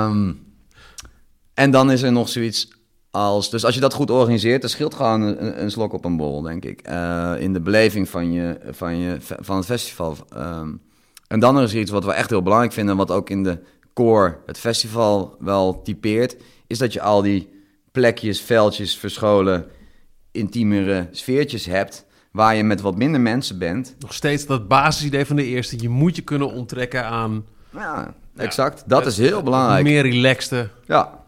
[0.06, 0.46] um,
[1.54, 2.68] en dan is er nog zoiets
[3.10, 3.50] als...
[3.50, 6.42] Dus als je dat goed organiseert, dan scheelt gewoon een, een slok op een bol,
[6.42, 6.80] denk ik.
[7.38, 10.16] in de beleving van, je, van, je, van het festival.
[10.36, 10.80] Um,
[11.30, 13.58] en dan is er iets wat we echt heel belangrijk vinden, wat ook in de
[13.94, 17.48] core het festival wel typeert, is dat je al die
[17.92, 19.66] plekjes, veldjes, verscholen,
[20.32, 23.94] intiemere sfeertjes hebt, waar je met wat minder mensen bent.
[23.98, 27.44] Nog steeds dat basisidee van de eerste, je moet je kunnen onttrekken aan...
[27.72, 28.84] Ja, exact.
[28.86, 29.84] dat is heel belangrijk.
[29.84, 30.68] Meer relaxte.
[30.86, 31.18] Ja.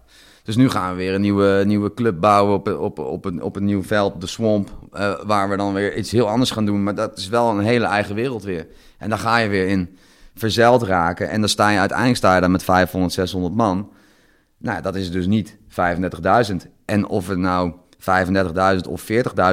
[0.42, 3.56] Dus nu gaan we weer een nieuwe, nieuwe club bouwen op, op, op, een, op
[3.56, 6.82] een nieuw veld, de Swamp, uh, waar we dan weer iets heel anders gaan doen.
[6.82, 8.66] Maar dat is wel een hele eigen wereld weer.
[9.02, 9.96] En dan ga je weer in
[10.34, 11.28] verzeild raken.
[11.28, 13.90] En dan sta je uiteindelijk sta je daar met 500, 600 man.
[14.58, 15.56] Nou, dat is dus niet
[16.50, 16.56] 35.000.
[16.84, 19.06] En of het nou 35.000 of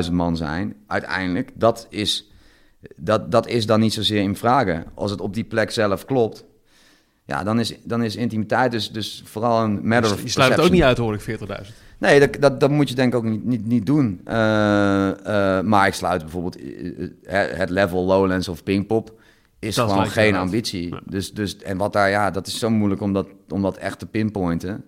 [0.06, 2.32] 40.000 man zijn, uiteindelijk, dat is,
[2.96, 4.86] dat, dat is dan niet zozeer in vragen.
[4.94, 6.46] Als het op die plek zelf klopt,
[7.26, 10.60] ja, dan is, dan is intimiteit dus, dus vooral een matter of Je sluit het
[10.60, 11.74] ook niet uit, hoor ik, 40.000.
[11.98, 14.22] Nee, dat, dat, dat moet je denk ik ook niet, niet, niet doen.
[14.28, 16.58] Uh, uh, maar ik sluit bijvoorbeeld
[17.56, 19.19] het level Lowlands of Pinkpop
[19.60, 20.90] is dat gewoon geen ambitie.
[20.90, 21.02] Ja.
[21.06, 24.00] Dus, dus, en wat daar, ja, dat is zo moeilijk om dat, om dat echt
[24.00, 24.86] te pinpointen.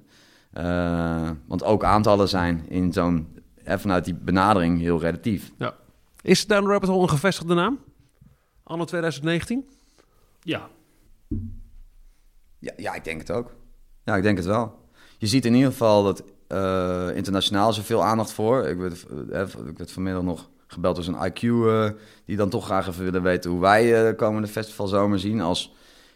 [0.58, 3.28] Uh, want ook aantallen zijn in zo'n,
[3.66, 5.52] vanuit die benadering heel relatief.
[5.58, 5.76] Ja.
[6.22, 7.80] Is Down the Rabbit Hole een gevestigde naam?
[8.64, 9.70] Anno 2019?
[10.42, 10.70] Ja.
[12.60, 12.74] ja.
[12.78, 13.56] Ja, ik denk het ook.
[14.04, 14.80] Ja, ik denk het wel.
[15.18, 18.68] Je ziet in ieder geval dat uh, internationaal zoveel aandacht voor.
[18.68, 21.90] Ik werd, uh, ik werd vanmiddag nog gebeld door een IQ uh,
[22.26, 25.42] die dan toch graag even willen weten hoe wij uh, komende festivalzomer zien.
[25.42, 25.74] Als,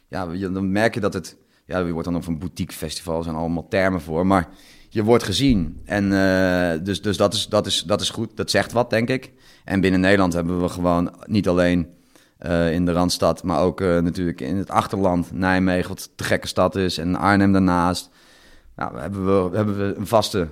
[0.08, 3.36] ja, dan merk je dat het, ja, je wordt dan op een boutique festival, zijn
[3.36, 4.50] allemaal termen voor, maar
[4.90, 5.82] je wordt gezien.
[5.86, 9.10] En uh, dus, dus dat, is, dat, is, dat is goed, dat zegt wat, denk
[9.10, 9.32] ik.
[9.64, 11.94] En binnen Nederland hebben we gewoon niet alleen
[12.72, 16.98] in de Randstad, maar ook natuurlijk in het achterland, Nijmegen, wat te gekke stad is,
[16.98, 18.10] en Arnhem daarnaast.
[18.76, 20.48] Nou, hebben we, hebben we een vaste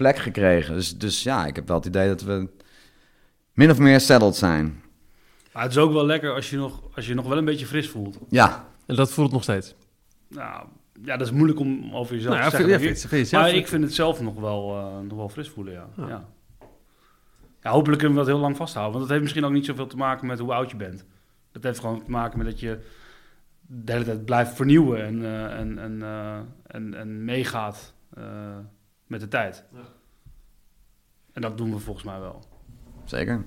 [0.00, 0.74] plek gekregen.
[0.74, 2.48] Dus, dus ja, ik heb wel het idee dat we
[3.60, 4.82] min of meer settled zijn.
[5.52, 7.66] Maar het is ook wel lekker als je nog, als je nog wel een beetje
[7.66, 8.18] fris voelt.
[8.28, 8.68] Ja.
[8.86, 9.74] En dat voelt nog steeds?
[10.28, 10.66] Nou,
[11.02, 12.72] ja, dat is moeilijk om over jezelf nou, te zeggen.
[12.72, 15.48] Ja, vind, vind, vind, maar ik vind het zelf nog wel, uh, nog wel fris
[15.48, 15.88] voelen, ja.
[15.96, 16.08] ja.
[16.08, 16.28] ja.
[17.62, 18.92] ja hopelijk kunnen we dat heel lang vasthouden.
[18.92, 21.04] Want dat heeft misschien ook niet zoveel te maken met hoe oud je bent.
[21.52, 22.78] Dat heeft gewoon te maken met dat je
[23.60, 28.58] de hele tijd blijft vernieuwen en, eh, en, en, eh, en, en meegaat eh,
[29.06, 29.64] met de tijd.
[31.32, 32.49] En dat doen we volgens mij wel.
[33.10, 33.46] Zeker.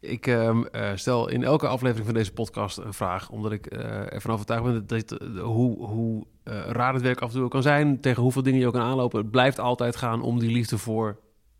[0.00, 4.12] Ik ehm, eh, stel in elke aflevering van deze podcast een vraag, omdat ik eh,
[4.12, 6.26] ervan overtuigd ben dat, dat, eh, hoe, hoe
[6.68, 9.20] raar het werk af en toe kan zijn, tegen hoeveel dingen je ook kan aanlopen,
[9.20, 11.18] het blijft altijd gaan om die liefde voor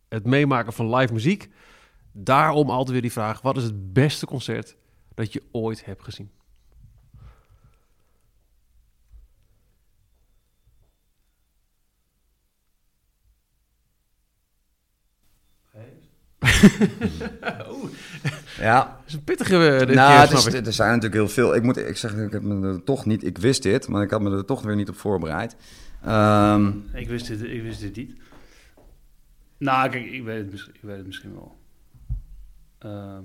[0.09, 1.51] het meemaken van live muziek.
[2.13, 4.77] Daarom altijd weer die vraag: wat is het beste concert
[5.15, 6.31] dat je ooit hebt gezien?
[18.59, 19.69] Ja, Dat is een pittige.
[19.69, 20.67] eh, dit nou, keer, het snap is, ik.
[20.67, 21.55] er zijn natuurlijk heel veel.
[21.55, 23.25] Ik moet, ik zeg, ik heb me er toch niet.
[23.25, 25.57] Ik wist dit, maar ik had me er toch weer niet op voorbereid.
[26.05, 28.17] Ehm, Ik wist dit, ik wist dit niet.
[29.59, 31.57] Nou, kijk, ik weet het, ik weet het misschien wel.
[32.79, 33.23] Ehm,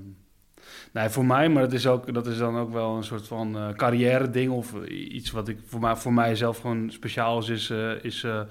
[0.91, 3.57] nee, voor mij, maar dat is, ook, dat is dan ook wel een soort van
[3.57, 7.69] eh, carrière ding of eh, iets wat ik voor, mij, voor mijzelf gewoon speciaal is,
[8.01, 8.41] is, eh,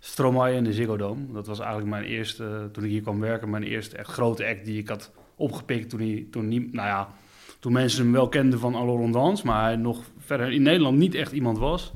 [0.00, 1.32] Stromae in de Ziggo Dome.
[1.32, 4.64] Dat was eigenlijk mijn eerste, toen ik hier kwam werken, mijn eerste echt grote act
[4.64, 7.08] die ik had opgepikt toen hij, toen niet, nou ja,
[7.58, 11.14] toen mensen hem wel kenden van Allons Dans, maar hij nog verder in Nederland niet
[11.14, 11.92] echt iemand was.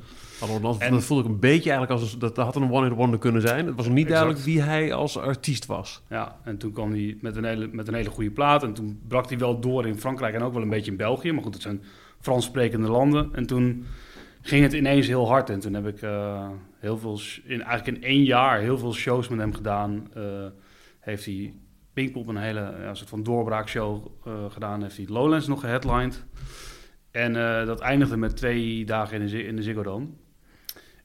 [0.62, 3.18] Dat, En- dat voelde ik een beetje eigenlijk als dat, dat had een one-hit wonder
[3.18, 3.66] kunnen zijn.
[3.66, 4.12] Het was niet Exact.
[4.14, 6.02] duidelijk wie hij als artiest was.
[6.08, 8.62] Ja, en toen kwam hij met een, hele, met een hele goede plaat.
[8.62, 11.32] En toen brak hij wel door in Frankrijk en ook wel een beetje in België.
[11.32, 11.82] Maar goed, het zijn
[12.20, 13.28] Frans sprekende landen.
[13.32, 13.84] En toen
[14.42, 15.50] ging het ineens heel hard.
[15.50, 19.28] En toen heb ik eh, heel veel, in, eigenlijk in één jaar heel veel shows
[19.28, 20.08] met hem gedaan.
[20.14, 20.22] Eh,
[21.00, 21.54] heeft hij
[21.92, 24.82] Pinkpop een hele ja, soort van doorbraakshow eh, gedaan.
[24.82, 26.24] Heeft hij Lowlands nog geheadlined.
[27.10, 27.32] En
[27.66, 30.06] dat eindigde met twee dagen in de, in de Ziggo Dome.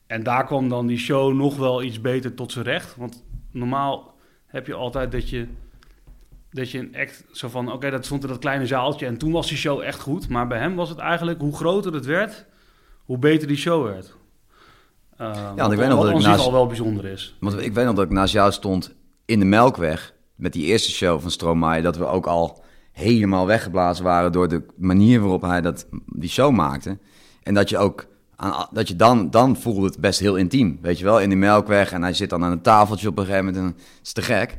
[0.09, 2.95] En daar kwam dan die show nog wel iets beter tot zijn recht.
[2.95, 4.13] Want normaal
[4.45, 5.47] heb je altijd dat je,
[6.51, 7.71] dat je een act zo van...
[7.71, 10.29] Oké, dat stond in dat kleine zaaltje en toen was die show echt goed.
[10.29, 12.45] Maar bij hem was het eigenlijk, hoe groter het werd,
[13.03, 14.15] hoe beter die show werd.
[15.21, 17.35] Uh, want ik weet nog dat ik naast- al wel bijzonder is.
[17.39, 18.95] want ik weet nog dat ik naast jou stond
[19.25, 21.81] in de Melkweg met die eerste show van Stromae.
[21.81, 26.51] Dat we ook al helemaal weggeblazen waren door de manier waarop hij dat, die show
[26.53, 26.97] maakte.
[27.43, 28.07] En dat je ook
[28.39, 30.79] aan, dat je dan, dan voelde het best heel intiem.
[30.81, 31.91] Weet je wel, in die Melkweg.
[31.91, 33.63] En hij zit dan aan een tafeltje op een gegeven moment.
[33.63, 34.57] En het is te gek.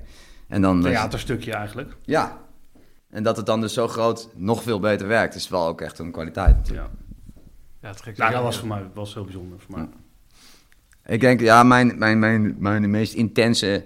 [0.48, 1.96] En dan, Theaterstukje eigenlijk.
[2.02, 2.38] Ja.
[3.10, 5.98] En dat het dan dus zo groot nog veel beter werkt, is wel ook echt
[5.98, 6.88] een kwaliteit natuurlijk.
[7.82, 7.88] Ja.
[7.88, 8.16] Ja, gek.
[8.16, 9.60] Nou, dat was voor mij was heel bijzonder.
[9.60, 9.88] Voor mij.
[11.06, 13.84] Ik denk, ja, mijn, mijn, mijn, mijn meest intense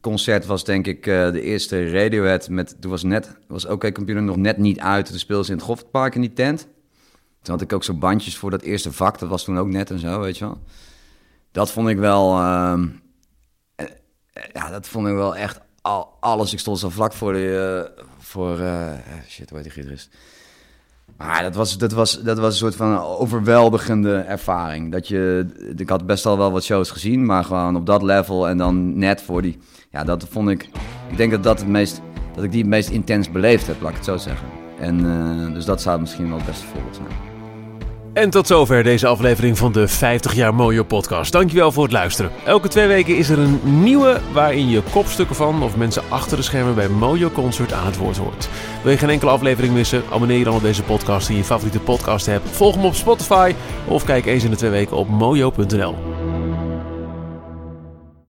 [0.00, 4.22] concert was denk ik eh, de eerste Radiohead met, toen was net, was OK Computer
[4.22, 5.06] nog net niet uit.
[5.06, 6.68] Toen speelden ze in het Goffertpark in die tent.
[7.42, 9.90] Toen had ik ook zo bandjes voor dat eerste vak, dat was toen ook net
[9.90, 10.58] en zo, weet je wel.
[11.52, 12.88] Dat vond ik wel, ehm,
[13.74, 13.86] eh,
[14.52, 16.52] ja, dat vond ik wel echt al, alles.
[16.52, 18.92] Ik stond zo vlak voor de, eh, voor, eh,
[19.28, 20.10] shit, hoe heet die gitarist?
[21.16, 24.92] Maar dat was, dat, was, dat was een soort van overweldigende ervaring.
[24.92, 28.48] Dat je, ik had best al wel wat shows gezien, maar gewoon op dat level
[28.48, 29.58] en dan net voor die.
[29.90, 30.68] Ja, dat vond ik.
[31.10, 32.00] Ik denk dat, dat, het meest,
[32.34, 34.48] dat ik die het meest intens beleefd heb, laat ik het zo zeggen.
[34.78, 37.29] En uh, dus dat zou misschien wel het beste voorbeeld zijn.
[38.12, 41.32] En tot zover deze aflevering van de 50 jaar Mojo podcast.
[41.32, 42.30] Dankjewel voor het luisteren.
[42.44, 46.42] Elke twee weken is er een nieuwe waarin je kopstukken van of mensen achter de
[46.42, 48.48] schermen bij Mojo Concert aan het woord hoort.
[48.82, 50.02] Wil je geen enkele aflevering missen?
[50.12, 52.48] Abonneer je dan op deze podcast in je favoriete podcast hebt.
[52.48, 53.54] Volg hem op Spotify
[53.88, 55.94] of kijk eens in de twee weken op mojo.nl.